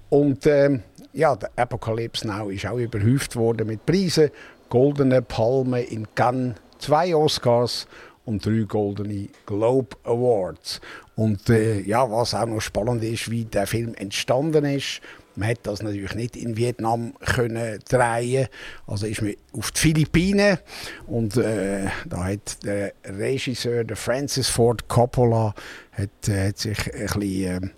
Und 0.09 0.47
ähm, 0.47 0.81
ja, 1.13 1.35
der 1.35 1.51
Apocalypse 1.55 2.27
Now 2.27 2.49
ist 2.49 2.65
auch 2.65 2.77
überhäuft 2.77 3.35
worden 3.35 3.67
mit 3.67 3.85
Preisen. 3.85 4.31
Goldene 4.69 5.21
Palme 5.21 5.81
in 5.81 6.07
Cannes, 6.15 6.55
zwei 6.79 7.15
Oscars 7.15 7.87
und 8.25 8.45
drei 8.45 8.65
Goldene 8.67 9.29
Globe 9.45 9.95
Awards. 10.03 10.81
Und 11.15 11.49
äh, 11.49 11.79
ja, 11.81 12.09
was 12.09 12.33
auch 12.33 12.45
noch 12.45 12.59
spannend 12.59 13.03
ist, 13.03 13.31
wie 13.31 13.45
der 13.45 13.67
Film 13.67 13.93
entstanden 13.95 14.65
ist. 14.65 15.01
Man 15.37 15.49
hat 15.49 15.59
das 15.63 15.83
natürlich 15.83 16.15
nicht 16.15 16.35
in 16.35 16.57
Vietnam 16.57 17.13
können 17.19 17.79
drehen. 17.87 18.47
Also 18.87 19.05
ist 19.05 19.21
man 19.21 19.35
auf 19.53 19.71
die 19.71 19.79
Philippinen 19.79 20.57
und 21.05 21.37
äh, 21.37 21.85
da 22.05 22.25
hat 22.25 22.63
der 22.65 22.93
Regisseur, 23.05 23.83
der 23.83 23.97
Francis 23.97 24.49
Ford 24.49 24.87
Coppola, 24.87 25.53
hat, 25.91 26.27
äh, 26.27 26.49
hat 26.49 26.57
sich 26.57 26.93
ein 26.93 27.19
bisschen 27.19 27.63
äh, 27.63 27.69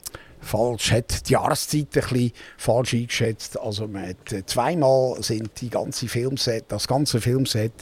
falsch, 0.41 0.91
hat 0.91 1.27
die 1.27 1.33
Jahreszeit 1.33 1.87
ein 1.95 2.01
bisschen 2.01 2.31
falsch 2.57 2.93
eingeschätzt. 2.93 3.59
Also 3.59 3.87
man 3.87 4.09
hat, 4.09 4.31
äh, 4.31 4.45
zweimal 4.45 5.21
sind 5.21 5.49
die 5.61 5.69
ganze 5.69 6.07
Filmset, 6.07 6.65
das 6.69 6.87
ganze 6.87 7.21
Filmset 7.21 7.73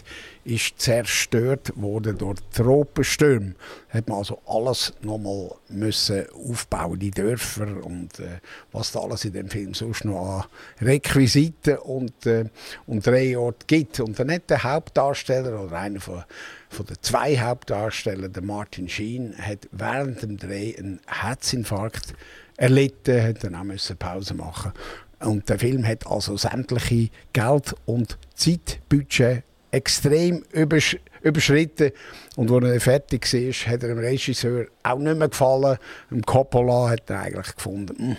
ist 0.43 0.79
zerstört 0.79 1.73
worden 1.75 2.17
durch 2.17 2.39
Tropenstürme. 2.53 3.55
Hat 3.89 4.07
man 4.07 4.19
also 4.19 4.39
alles 4.45 4.93
nochmal 5.01 5.51
müssen 5.69 6.25
aufbauen, 6.31 6.99
die 6.99 7.11
Dörfer 7.11 7.83
und 7.83 8.19
äh, 8.19 8.39
was 8.71 8.93
da 8.93 9.01
alles 9.01 9.25
in 9.25 9.33
dem 9.33 9.49
Film 9.49 9.73
sonst 9.73 10.05
noch 10.05 10.45
an 10.79 10.85
Requisiten 10.85 11.77
und, 11.79 12.25
äh, 12.25 12.45
und 12.85 13.05
Drehorten 13.05 13.67
gibt. 13.67 13.99
Und 13.99 14.17
dann 14.17 14.31
hat 14.31 14.49
der 14.49 14.63
Hauptdarsteller 14.63 15.61
oder 15.63 15.77
einer 15.77 15.99
von 15.99 16.23
von 16.69 16.85
den 16.85 16.97
zwei 17.01 17.37
Hauptdarstellern, 17.39 18.33
der 18.33 18.43
Martin 18.43 18.89
Sheen, 18.89 19.35
hat 19.37 19.67
während 19.71 20.21
dem 20.21 20.37
Dreh 20.37 20.75
einen 20.77 20.99
Herzinfarkt 21.07 22.13
erlitten, 22.57 23.23
hat 23.23 23.43
dann 23.43 23.55
auch 23.55 23.97
Pause 23.99 24.33
machen. 24.33 24.73
Und 25.19 25.49
der 25.49 25.57
Film 25.57 25.85
hat 25.87 26.05
also 26.05 26.37
sämtliche 26.37 27.09
Geld- 27.33 27.75
und 27.85 28.17
Zeitbudget 28.35 29.43
extrem 29.71 30.43
übersch 30.51 30.97
überschritten. 31.21 31.91
Und 32.35 32.51
als 32.51 32.65
er 32.65 32.79
fertig 32.79 33.33
war, 33.33 33.73
hat 33.73 33.83
er 33.83 33.89
dem 33.89 33.97
Regisseur 33.97 34.67
auch 34.83 34.99
nicht 34.99 35.17
mehr 35.17 35.27
gefallen. 35.27 35.77
Dem 36.11 36.21
Coppola 36.21 36.89
hat 36.89 37.09
er 37.09 37.21
eigentlich 37.21 37.55
gefunden, 37.55 37.97
«Hm, 37.97 38.17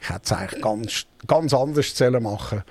ich 0.00 0.10
hätte 0.10 0.20
es 0.24 0.32
eigentlich 0.32 0.62
ganz, 0.62 1.06
ganz 1.26 1.54
anders 1.54 2.00
machen 2.20 2.64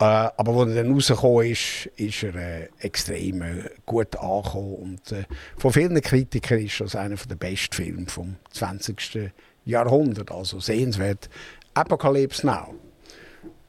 äh, 0.00 0.04
aber 0.04 0.52
als 0.60 0.70
er 0.70 0.84
dann 0.84 0.92
rausgekommen 0.92 1.46
ist, 1.46 1.86
ist 1.96 2.22
er 2.22 2.34
äh, 2.36 2.68
extrem 2.78 3.42
äh, 3.42 3.64
gut 3.84 4.14
angekommen. 4.16 4.74
Und 4.76 5.10
äh, 5.10 5.24
von 5.56 5.72
vielen 5.72 6.00
Kritikern 6.00 6.60
ist 6.60 6.80
das 6.80 6.94
einer 6.94 7.16
der 7.16 7.34
besten 7.34 7.74
Filme 7.74 8.06
vom 8.06 8.36
20. 8.52 9.32
Jahrhundert. 9.68 10.32
Also 10.32 10.60
sehenswert. 10.60 11.28
Apocalypse 11.74 12.44
Now. 12.46 12.74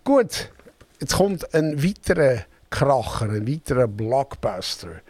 Gut, 0.04 0.50
jetzt 1.00 1.16
kommt 1.16 1.54
ein 1.54 1.84
weiterer 1.84 2.46
Kracher, 2.70 3.30
ein 3.30 3.48
weiterer 3.48 3.88
Blockbuster. 3.88 5.02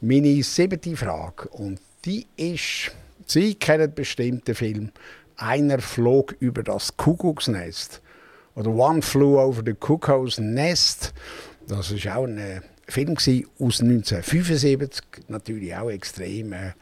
Meine 0.00 0.42
siebte 0.42 0.96
Frage. 0.96 1.48
Und 1.48 1.80
die 2.04 2.26
ist, 2.36 2.90
Sie 3.26 3.54
kennen 3.54 3.94
bestimmt 3.94 4.46
den 4.46 4.54
Film 4.54 4.90
Einer 5.36 5.78
flog 5.78 6.36
über 6.40 6.62
das 6.62 6.96
Kuckucksnest 6.96 8.02
oder 8.54 8.70
One 8.70 9.02
Flew 9.02 9.38
Over 9.38 9.62
the 9.64 9.72
Cuckoo's 9.72 10.38
Nest. 10.38 11.14
Das 11.66 11.90
war 11.90 12.18
auch 12.18 12.24
ein 12.24 12.38
äh, 12.38 12.60
Film 12.86 13.16
aus 13.16 13.80
1975, 13.80 15.02
natürlich 15.28 15.74
auch 15.74 15.90
extrem 15.90 16.52
äh, 16.52 16.72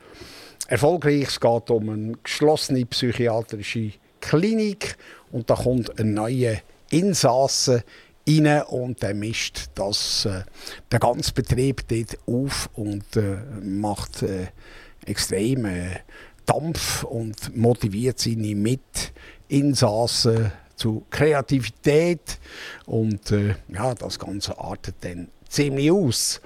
erfolgreich. 0.73 1.29
Es 1.29 1.39
geht 1.39 1.71
um 1.71 1.89
eine 1.91 2.13
geschlossene 2.23 2.87
psychiatrische 2.87 3.93
Klinik 4.21 4.97
und 5.31 5.51
da 5.51 5.55
kommt 5.55 6.01
ein 6.01 6.15
neuer 6.15 6.57
Insasse 6.91 7.85
rein 8.27 8.63
und 8.63 9.03
der 9.03 9.15
mischt 9.15 9.67
das, 9.75 10.25
äh, 10.25 10.45
den 10.91 11.01
ganzen 11.01 11.35
Betrieb 11.35 11.87
dort 11.89 12.17
auf 12.27 12.71
und 12.75 13.17
äh, 13.17 13.37
macht 13.63 14.23
äh, 14.23 14.47
extrem 15.05 15.67
äh, 15.67 15.99
Dampf 16.47 17.05
und 17.05 17.55
motiviert 17.55 18.19
seine 18.19 18.55
Mitinsassen 18.55 20.53
zu 20.75 21.05
Kreativität 21.11 22.39
und 22.87 23.31
äh, 23.31 23.57
ja, 23.69 23.95
das 23.95 24.19
Ganze 24.19 24.59
artet 24.59 24.97
dann 25.03 25.29
ziemlich 25.49 25.91
aus. 25.91 26.41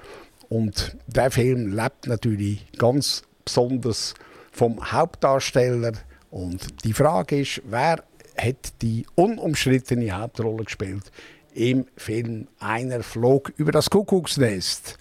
Und 0.49 0.97
der 1.07 1.31
Film 1.31 1.73
lebt 1.73 2.07
natürlich 2.07 2.65
ganz 2.77 3.23
besonders 3.47 4.13
vom 4.51 4.91
Hauptdarsteller 4.91 5.93
und 6.29 6.83
die 6.83 6.93
Frage 6.93 7.39
ist, 7.41 7.61
wer 7.65 8.03
hat 8.37 8.81
die 8.81 9.05
unumstrittene 9.15 10.11
Hauptrolle 10.11 10.65
gespielt 10.65 11.11
im 11.53 11.87
Film 11.95 12.47
Einer 12.59 13.01
flog 13.01 13.51
über 13.57 13.71
das 13.71 13.89
Kuckucksnest? 13.89 14.97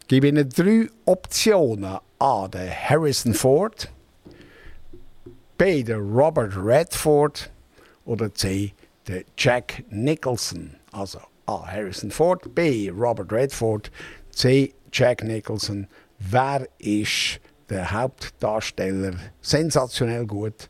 Ich 0.00 0.08
gebe 0.08 0.28
Ihnen 0.28 0.48
drei 0.48 0.88
Optionen. 1.06 1.98
A. 2.18 2.48
Der 2.48 2.70
Harrison 2.90 3.34
Ford. 3.34 3.90
B. 5.56 5.82
Der 5.82 5.98
Robert 5.98 6.54
Redford 6.56 7.50
oder 8.04 8.32
C. 8.34 8.72
Der 9.08 9.24
Jack 9.36 9.82
Nicholson. 9.90 10.76
Also 10.92 11.20
A. 11.46 11.66
Harrison 11.66 12.10
Ford, 12.10 12.54
B. 12.54 12.90
Robert 12.90 13.32
Redford, 13.32 13.90
C. 14.30 14.74
Jack 14.92 15.24
Nicholson. 15.24 15.86
Wer 16.18 16.68
ist 16.78 17.40
der 17.70 17.90
Hauptdarsteller? 17.90 19.14
Sensationell 19.40 20.26
gut. 20.26 20.68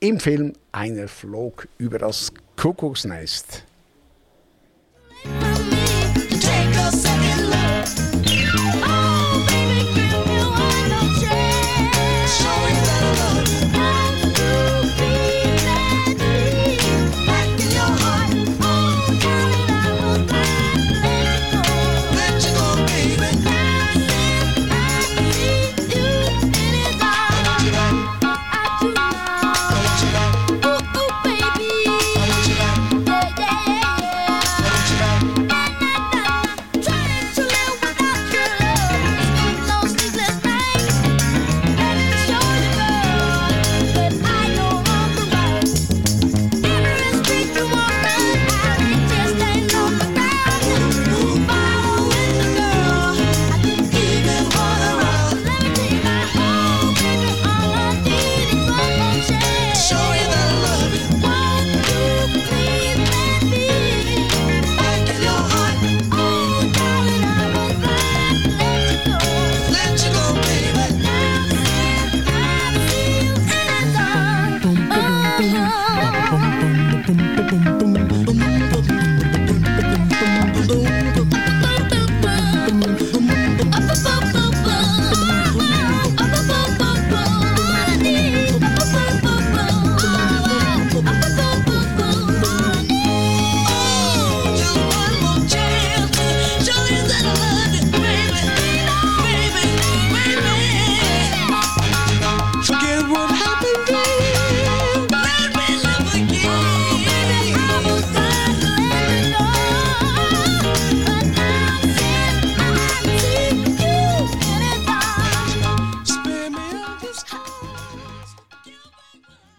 Im 0.00 0.20
Film 0.20 0.52
Einer 0.72 1.08
flog 1.08 1.68
über 1.78 1.98
das 1.98 2.32
Kuckucksnest. 2.56 3.64
Take 5.22 6.78
a 6.78 6.90
second 6.90 7.50
look. 7.50 8.15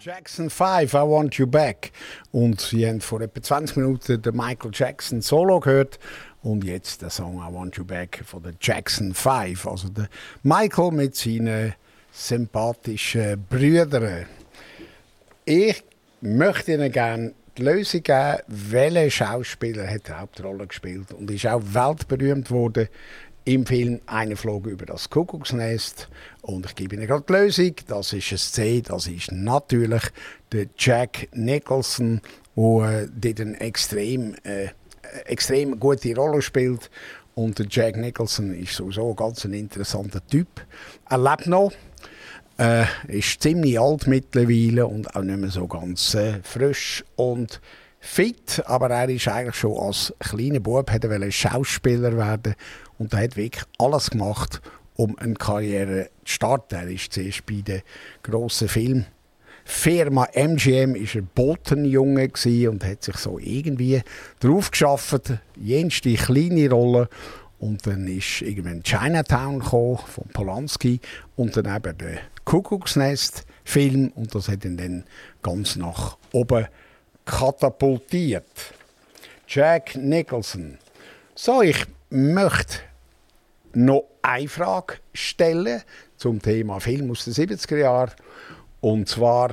Jackson 0.08 0.50
5, 0.50 0.94
I 0.94 1.02
Want 1.02 1.36
You 1.36 1.46
Back. 1.46 1.92
Und 2.32 2.62
Sie 2.62 2.88
haben 2.88 3.02
vor 3.02 3.20
etwa 3.20 3.42
20 3.42 3.76
Minuten 3.76 4.22
den 4.22 4.38
Michael 4.38 4.72
Jackson 4.74 5.22
Solo 5.22 5.60
gehört. 5.60 6.00
Und 6.42 6.64
jetzt 6.64 7.02
der 7.02 7.10
Song 7.10 7.40
I 7.46 7.54
Want 7.54 7.76
You 7.76 7.84
Back 7.84 8.24
von 8.26 8.42
den 8.42 8.56
Jackson 8.62 9.14
5. 9.14 9.68
Also 9.68 9.90
der 9.90 10.08
Michael 10.44 10.92
mit 10.92 11.14
seinen 11.18 11.74
sympathischen 12.14 13.44
Brüdern. 13.50 14.28
Ich 15.44 15.84
möchte 16.22 16.72
Ihnen 16.72 16.90
gerne 16.90 17.34
die 17.58 17.64
Lösung 17.64 18.02
geben, 18.02 18.38
welcher 18.48 19.10
Schauspieler 19.10 19.88
hat 19.88 20.08
die 20.08 20.14
Hauptrolle 20.14 20.68
gespielt 20.68 21.12
und 21.12 21.30
ist 21.30 21.48
auch 21.48 21.62
weltberühmt 21.62 22.50
worden 22.50 22.88
im 23.48 23.66
Film 23.66 24.02
«Eine 24.08 24.36
flog 24.36 24.68
über 24.68 24.86
das 24.86 25.10
Kuckucksnest». 25.10 26.10
Und 26.42 26.66
ich 26.66 26.76
gebe 26.76 26.96
Ihnen 26.96 27.08
gerade 27.08 27.24
die 27.28 27.34
Lösung. 27.34 27.76
Das 27.88 28.12
ist 28.12 28.32
ein 28.32 28.38
C. 28.38 28.82
Das 28.82 29.08
ist 29.08 29.32
natürlich 29.32 30.04
der 30.52 30.66
Jack 30.78 31.30
Nicholson, 31.32 32.20
der 32.58 33.40
äh, 33.40 33.42
eine 33.42 33.60
extrem, 33.62 34.36
äh, 34.44 34.68
extrem 35.26 35.80
gute 35.80 36.14
Rolle 36.14 36.42
spielt. 36.42 36.92
Und 37.36 37.58
der 37.58 37.68
Jack 37.70 37.96
Nicholson 37.96 38.54
ist 38.54 38.74
sowieso 38.74 39.12
ein 39.12 39.16
ganz 39.16 39.46
interessanter 39.46 40.26
Typ. 40.28 40.50
Er 41.10 41.18
lebt 41.18 41.48
noch. 41.48 41.72
Äh, 42.58 42.84
ist 43.08 43.42
ziemlich 43.42 43.80
alt 43.80 44.08
mittlerweile 44.08 44.88
und 44.88 45.16
auch 45.16 45.22
nicht 45.22 45.40
mehr 45.40 45.52
so 45.52 45.68
ganz 45.68 46.16
äh, 46.16 46.40
frisch 46.44 47.06
und 47.16 47.62
fit. 48.00 48.62
Aber 48.66 48.90
er 48.90 49.08
ist 49.08 49.28
eigentlich 49.30 49.56
schon 49.56 49.78
als 49.78 50.14
kleiner 50.20 50.60
Bub 50.60 50.92
wollte 50.92 51.32
Schauspieler 51.32 52.18
werden 52.18 52.56
und 52.98 53.14
er 53.14 53.24
hat 53.24 53.38
wirklich 53.38 53.64
alles 53.78 54.10
gemacht, 54.10 54.62
um 54.96 55.18
eine 55.18 55.36
Karriere 55.36 56.10
zu 56.26 56.34
starten. 56.34 56.76
Er 56.76 56.90
ist 56.90 57.14
zuerst 57.14 57.46
bei 57.46 57.62
der 57.62 57.82
grossen 58.24 58.68
Filmfirma 58.68 60.28
MGM 60.34 60.96
ist 60.96 61.16
er 61.16 61.22
Botenjunge 61.22 62.32
und 62.70 62.84
hat 62.84 63.04
sich 63.04 63.18
so 63.18 63.40
irgendwie 63.40 64.02
drauf 64.40 64.72
geschafft, 64.72 65.34
jenste 65.56 66.14
kleine 66.16 66.70
Rolle 66.70 67.10
und 67.60 67.86
dann 67.88 68.08
ist 68.08 68.42
irgendwann 68.42 68.84
Chinatown 68.84 69.62
von 69.62 70.28
Polanski 70.34 71.00
und 71.36 71.58
dann 71.58 71.76
eben 71.76 71.98
der 71.98 72.20
Kuckucksnest-Film 72.46 74.12
und 74.16 74.34
das 74.34 74.48
hat 74.48 74.66
ihn 74.66 74.78
dann 74.78 75.04
ganz 75.42 75.76
nach 75.76 76.18
oben 76.32 76.68
katapultiert. 77.26 78.46
Jack 79.48 79.96
Nicholson. 79.96 80.78
So, 81.36 81.62
ich 81.62 81.86
möchte 82.10 82.80
noch 83.74 84.06
eine 84.22 84.48
Frage 84.48 84.96
stellen 85.14 85.82
zum 86.16 86.42
Thema 86.42 86.80
Film 86.80 87.12
aus 87.12 87.26
den 87.26 87.34
70er 87.34 87.78
Jahren. 87.78 88.12
Und 88.82 89.08
zwar 89.08 89.52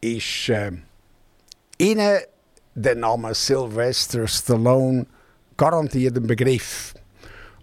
ist 0.00 0.48
äh, 0.48 0.72
Ihnen 1.78 2.20
der 2.74 2.94
Name 2.94 3.34
Sylvester 3.34 4.26
Stallone 4.26 5.06
garantiert 5.56 6.16
ein 6.16 6.26
Begriff. 6.26 6.94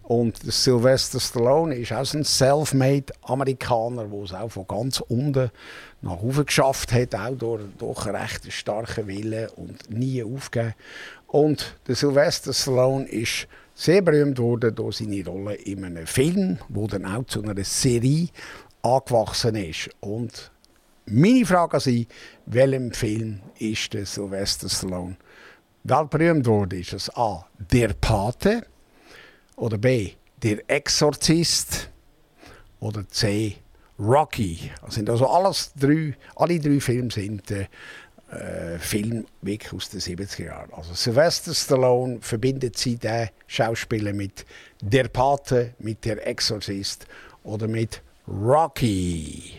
Und 0.04 0.38
Sylvester 0.42 1.20
Stallone 1.20 1.76
ist 1.76 1.92
auch 1.92 2.14
ein 2.14 2.24
self-made 2.24 3.14
Amerikaner, 3.24 4.06
der 4.06 4.22
es 4.22 4.34
auch 4.34 4.50
von 4.50 4.68
ganz 4.68 5.02
unten 5.02 5.52
nach 6.02 6.22
oben 6.22 6.46
geschafft 6.46 6.94
hat, 6.94 7.14
auch 7.14 7.36
durch, 7.36 7.64
durch 7.78 8.06
recht 8.06 8.52
starken 8.52 9.08
Willen 9.08 9.50
und 9.58 9.90
nie 9.90 10.24
aufgeben. 10.24 10.76
Und 11.28 11.76
der 11.88 11.96
Sylvester 11.96 12.54
Stallone 12.54 13.06
ist 13.06 13.48
sehr 13.78 14.02
berühmt 14.02 14.40
worden 14.40 14.74
durch 14.74 14.98
seine 14.98 15.24
Rolle 15.24 15.54
in 15.54 15.86
einem 15.86 16.08
Film, 16.08 16.58
wo 16.68 16.88
dann 16.88 17.06
auch 17.06 17.26
zu 17.26 17.44
einer 17.44 17.64
Serie 17.64 18.30
angewachsen 18.82 19.56
ist. 19.56 19.92
Und 20.00 20.52
meine 21.06 21.46
Frage 21.46 21.76
an 21.76 21.80
Sie, 21.80 22.08
welchem 22.48 22.92
Film 22.92 23.40
ist 23.60 23.94
der 23.94 24.08
Sylvester 24.08 24.68
Stallone 24.68 25.16
weltberühmt 25.84 26.48
worden? 26.48 26.80
Ist 26.80 26.94
es 26.94 27.16
A. 27.16 27.46
Der 27.72 27.90
Pate 27.90 28.66
oder 29.58 29.78
B. 29.78 30.14
Der 30.42 30.68
Exorzist 30.68 31.92
oder 32.80 33.08
C. 33.08 33.58
Rocky? 34.00 34.72
Das 34.84 34.96
sind 34.96 35.08
also 35.08 35.28
alles 35.28 35.72
drei, 35.80 36.18
alle 36.36 36.60
drei 36.60 36.80
Filme 36.80 37.12
sind 37.12 37.52
äh, 37.52 37.68
äh, 38.32 38.78
Film 38.80 39.26
wirklich 39.42 39.74
aus 39.74 39.90
den 39.90 40.02
70er 40.02 40.46
Jahren. 40.46 40.74
Also 40.74 40.94
Sylvester 40.94 41.54
Stallone 41.54 42.20
verbindet 42.22 42.78
sie 42.78 42.98
den 42.98 43.30
Schauspieler 43.48 44.14
mit 44.14 44.46
Der 44.82 45.08
Pate, 45.08 45.74
mit 45.80 46.04
Der 46.06 46.28
Exorzist 46.28 47.08
oder 47.44 47.68
mit 47.68 48.02
Rocky. 48.28 49.54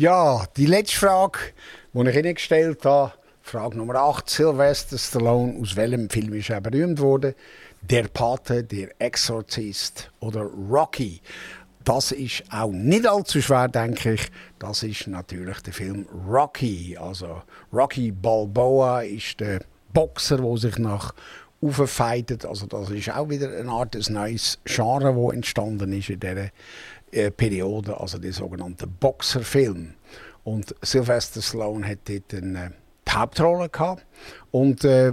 Ja, 0.00 0.44
die 0.56 0.66
letzte 0.66 0.96
Frage, 0.96 1.40
die 1.92 2.08
ich 2.08 2.14
Ihnen 2.14 2.34
gestellt 2.36 2.84
habe, 2.84 3.14
Frage 3.42 3.76
Nummer 3.76 3.96
8, 3.96 4.30
Sylvester 4.30 4.96
Stallone, 4.96 5.58
aus 5.60 5.74
welchem 5.74 6.08
Film 6.08 6.34
ist 6.34 6.50
er 6.50 6.60
berühmt 6.60 7.00
worden? 7.00 7.34
Der 7.80 8.04
Pate, 8.04 8.62
der 8.62 8.90
Exorzist 9.00 10.12
oder 10.20 10.42
Rocky? 10.42 11.20
Das 11.82 12.12
ist 12.12 12.44
auch 12.48 12.70
nicht 12.70 13.08
allzu 13.08 13.42
schwer, 13.42 13.66
denke 13.66 14.12
ich. 14.12 14.30
Das 14.60 14.84
ist 14.84 15.08
natürlich 15.08 15.58
der 15.62 15.72
Film 15.72 16.06
Rocky. 16.28 16.96
Also 16.96 17.42
Rocky 17.72 18.12
Balboa 18.12 19.00
ist 19.00 19.40
der 19.40 19.62
Boxer, 19.92 20.36
der 20.36 20.56
sich 20.58 20.78
nach 20.78 21.12
auffightet. 21.60 22.44
Also 22.46 22.66
das 22.66 22.90
ist 22.90 23.10
auch 23.10 23.28
wieder 23.28 23.50
eine 23.50 23.70
Art 23.70 23.96
ein 23.96 24.12
neues 24.12 24.60
Genre, 24.64 25.12
das 25.12 25.34
entstanden 25.34 25.92
ist 25.92 26.08
in 26.08 26.20
dieser 26.20 26.50
äh, 27.12 27.30
Periode, 27.30 27.98
also 27.98 28.18
der 28.18 28.32
sogenannte 28.32 28.86
Boxerfilm. 28.86 29.94
Und 30.44 30.74
Sylvester 30.82 31.42
Stallone 31.42 31.86
hat 31.86 31.98
dort 32.08 32.34
eine 32.34 32.72
die 33.08 33.12
Hauptrolle 33.12 33.68
gehabt. 33.68 34.04
Und 34.50 34.84
äh, 34.84 35.12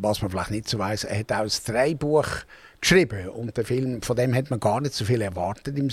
was 0.00 0.22
man 0.22 0.30
vielleicht 0.30 0.50
nicht 0.50 0.68
so 0.68 0.78
weiß, 0.78 1.04
er 1.04 1.18
hat 1.18 1.32
auch 1.32 1.42
ein 1.42 1.50
Drehbuch 1.66 2.26
geschrieben 2.80 3.28
und 3.28 3.56
der 3.56 3.64
Film, 3.64 4.00
von 4.00 4.16
dem 4.16 4.34
hat 4.34 4.48
man 4.48 4.58
gar 4.58 4.80
nicht 4.80 4.94
so 4.94 5.04
viel 5.04 5.20
erwartet 5.20 5.78
im, 5.78 5.90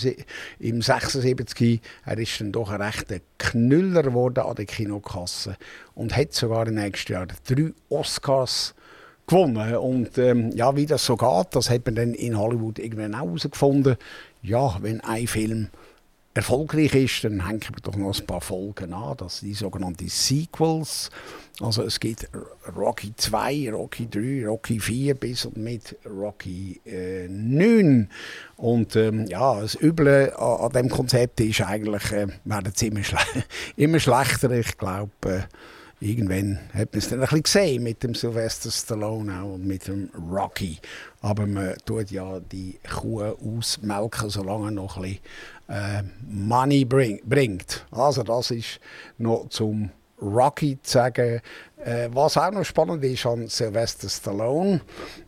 im 0.60 0.82
76. 0.82 1.82
Er 2.06 2.18
ist 2.18 2.40
dann 2.40 2.54
doch 2.54 2.70
ein 2.70 2.82
rechter 2.82 3.18
Knüller 3.38 4.04
geworden 4.04 4.40
an 4.40 4.56
der 4.56 4.66
Kinokasse 4.66 5.58
und 5.96 6.16
hat 6.16 6.34
sogar 6.34 6.68
im 6.68 6.76
nächsten 6.76 7.12
Jahr 7.12 7.28
drei 7.46 7.74
Oscars 7.90 8.74
gewonnen. 9.28 9.76
Und 9.76 10.18
ähm, 10.18 10.52
ja, 10.52 10.76
wie 10.76 10.86
das 10.86 11.06
so 11.06 11.18
geht, 11.18 11.48
das 11.52 11.70
hat 11.70 11.86
man 11.86 11.96
dann 11.96 12.14
in 12.14 12.38
Hollywood 12.38 12.80
irgendwann 12.80 13.16
auch 13.16 13.26
herausgefunden. 13.26 13.98
Ja, 14.42 14.78
wenn 14.82 15.02
ein 15.02 15.28
Film 15.28 15.70
erfolgreich 16.38 16.94
ist, 16.94 17.24
dann 17.24 17.48
hängen 17.48 17.62
wir 17.62 17.82
doch 17.82 17.96
noch 17.96 18.18
ein 18.18 18.26
paar 18.26 18.42
Folgen 18.42 18.94
an. 18.94 19.18
Das 19.18 19.40
sind 19.40 19.50
die 19.50 19.56
sogenannten 19.56 20.08
Sequels. 20.08 21.10
Also 21.60 21.82
es 21.82 22.00
gibt 22.00 22.30
Rocky 22.76 23.12
2, 23.18 23.72
Rocky 23.72 24.08
3, 24.08 24.48
Rocky 24.48 24.80
4 24.80 25.16
bis 25.16 25.46
und 25.46 25.58
mit 25.58 25.96
Rocky 26.06 26.80
äh, 26.86 27.28
9. 27.28 28.08
Und 28.58 28.96
ähm, 28.96 29.26
ja, 29.26 29.60
das 29.60 29.76
Üble 29.82 30.32
an, 30.38 30.60
an 30.60 30.72
dem 30.72 30.90
Konzept 30.90 31.40
ist 31.40 31.62
eigentlich, 31.62 32.12
äh, 32.12 32.28
werden 32.46 32.74
es 32.76 32.82
immer, 32.84 33.04
schle 33.04 33.18
immer 33.76 34.00
schlechter. 34.00 34.52
Ich 34.52 34.78
glaube, 34.78 35.12
äh, 35.26 35.42
irgendwann 36.00 36.60
hat 36.74 36.94
man 36.94 37.00
es 37.00 37.10
dann 37.10 37.20
ein 37.20 37.22
bisschen 37.22 37.44
gesehen 37.44 37.84
mit 37.84 38.02
dem 38.04 38.14
Sylvester 38.14 38.72
Stallone 38.72 39.42
auch 39.42 39.56
und 39.56 39.66
mit 39.66 39.88
dem 39.88 40.10
Rocky. 40.32 40.78
Aber 41.22 41.48
man 41.48 41.76
tut 41.86 42.12
ja 42.12 42.40
die 42.40 42.80
Kuh 42.88 43.24
ausmelken, 43.24 44.30
solange 44.30 44.72
noch 44.72 44.98
ein 44.98 45.04
bisschen 45.04 45.20
äh, 45.70 46.04
Money 46.28 46.86
bring, 46.86 47.20
bringt. 47.26 47.86
Also 47.92 48.24
das 48.24 48.52
ist 48.52 48.80
noch 49.18 49.50
zum 49.50 49.90
Rocky 50.22 50.78
zu 50.82 50.94
sagen. 50.94 51.42
Äh, 51.84 52.08
was 52.12 52.38
auch 52.38 52.52
noch 52.52 52.64
spannend 52.64 53.04
ist 53.04 53.26
an 53.26 53.48
Sylvester 53.48 54.08
Stallone, 54.10 54.82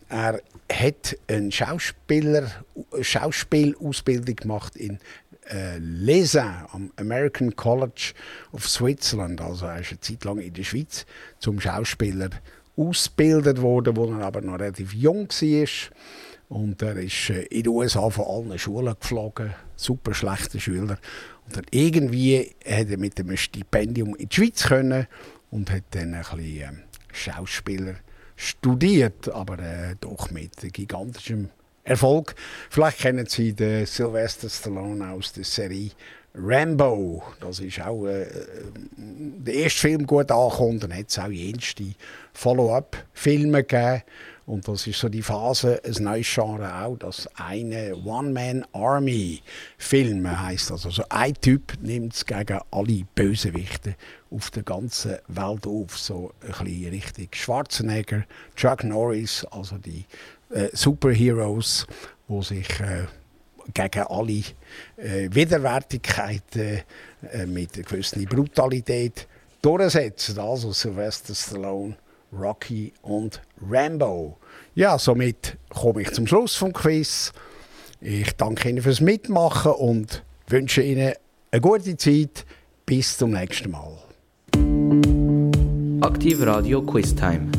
er 0.09 0.39
hat 0.71 1.17
eine 1.27 1.51
Schauspielausbildung 1.51 4.35
gemacht 4.35 4.75
in 4.75 4.99
äh, 5.49 5.77
Lausanne 5.79 6.67
am 6.71 6.91
American 6.97 7.55
College 7.55 8.13
of 8.51 8.67
Switzerland. 8.67 9.41
Also 9.41 9.65
er 9.65 9.81
ist 9.81 9.91
eine 9.91 9.99
Zeit 9.99 10.23
lang 10.23 10.39
in 10.39 10.53
der 10.53 10.63
Schweiz 10.63 11.05
zum 11.39 11.59
Schauspieler 11.59 12.29
ausgebildet 12.75 13.61
worden, 13.61 13.95
wo 13.97 14.05
er 14.05 14.25
aber 14.25 14.41
noch 14.41 14.59
relativ 14.59 14.93
jung 14.93 15.27
war. 15.29 15.69
Und 16.49 16.81
er 16.81 16.97
ist 16.97 17.29
äh, 17.29 17.43
in 17.43 17.63
den 17.63 17.73
USA 17.73 18.09
von 18.09 18.25
allen 18.25 18.59
Schulen 18.59 18.95
geflogen, 18.99 19.53
super 19.75 20.13
schlechter 20.13 20.59
Schüler. 20.59 20.97
Und 21.45 21.57
dann 21.57 21.65
irgendwie 21.71 22.55
hat 22.65 22.89
er 22.89 22.97
mit 22.97 23.19
einem 23.19 23.37
Stipendium 23.37 24.15
in 24.15 24.29
die 24.29 24.35
Schweiz 24.35 24.63
können 24.63 25.07
und 25.51 25.71
hat 25.71 25.83
dann 25.91 26.13
ein 26.13 26.21
bisschen 26.21 26.61
ähm, 26.61 26.79
Schauspieler 27.11 27.95
studiert, 28.35 29.29
aber 29.29 29.59
äh, 29.59 29.95
doch 29.99 30.31
mit 30.31 30.73
gigantischem 30.73 31.49
Erfolg. 31.83 32.35
Vielleicht 32.69 32.99
kennen 32.99 33.25
Sie 33.25 33.53
den 33.53 33.85
Sylvester 33.85 34.49
Stallone 34.49 35.09
aus 35.09 35.33
der 35.33 35.43
Serie 35.43 35.91
Rambo. 36.35 37.23
Das 37.39 37.59
ist 37.59 37.81
auch 37.81 38.05
äh, 38.05 38.27
der 38.95 39.53
erste 39.53 39.81
Film 39.81 40.05
gut 40.05 40.29
angekommen. 40.31 40.79
Dann 40.79 40.95
hat 40.95 41.09
es 41.09 41.19
auch 41.19 41.29
jenste 41.29 41.95
Follow-up-Filme 42.33 43.63
gegeben. 43.63 44.03
Und 44.45 44.65
das 44.67 44.85
ist 44.87 44.99
so 44.99 45.09
die 45.09 45.21
Phase, 45.21 45.79
ein 45.85 46.03
neues 46.03 46.27
Genre 46.33 46.83
auch, 46.83 46.97
dass 46.97 47.29
eine 47.35 47.95
One-Man-Army-Filme 47.95 50.41
heißt. 50.41 50.71
Also 50.71 50.89
so 50.89 51.03
ein 51.09 51.35
Typ 51.35 51.73
nimmt 51.83 52.15
es 52.15 52.25
gegen 52.25 52.59
alle 52.71 53.03
Bösewichte 53.13 53.93
auf 54.31 54.49
der 54.49 54.63
ganzen 54.63 55.19
Welt 55.27 55.67
auf. 55.67 55.99
So 55.99 56.33
ein 56.41 56.47
bisschen 56.47 56.89
richtig 56.89 57.35
Schwarzenegger, 57.35 58.23
Chuck 58.55 58.83
Norris, 58.83 59.45
also 59.51 59.77
die 59.77 60.05
äh, 60.49 60.69
Superheroes, 60.73 61.85
die 62.27 62.41
sich 62.43 62.79
äh, 62.79 63.05
gegen 63.73 64.03
alle 64.07 64.43
äh, 64.97 65.29
Widerwärtigkeiten 65.31 66.81
äh, 67.31 67.45
mit 67.45 67.75
einer 67.75 67.83
gewissen 67.83 68.25
Brutalität 68.25 69.27
durchsetzen. 69.61 70.39
Also 70.39 70.71
Sylvester 70.71 71.35
Stallone, 71.35 71.95
Rocky 72.33 72.93
und 73.01 73.41
Rambo. 73.67 74.37
Ja, 74.75 74.97
somit 74.97 75.57
komme 75.69 76.01
ich 76.01 76.11
zum 76.11 76.27
Schluss 76.27 76.55
vom 76.55 76.73
Quiz. 76.73 77.31
Ich 78.01 78.31
danke 78.33 78.69
Ihnen 78.69 78.81
fürs 78.81 79.01
Mitmachen 79.01 79.73
und 79.73 80.23
wünsche 80.47 80.81
Ihnen 80.81 81.13
eine 81.51 81.61
gute 81.61 81.97
Zeit. 81.97 82.45
Bis 82.85 83.17
zum 83.17 83.31
nächsten 83.31 83.69
Mal. 83.69 83.97
Aktiv 86.01 86.41
Radio 86.41 86.81
Quiz 86.81 87.13
Time. 87.13 87.51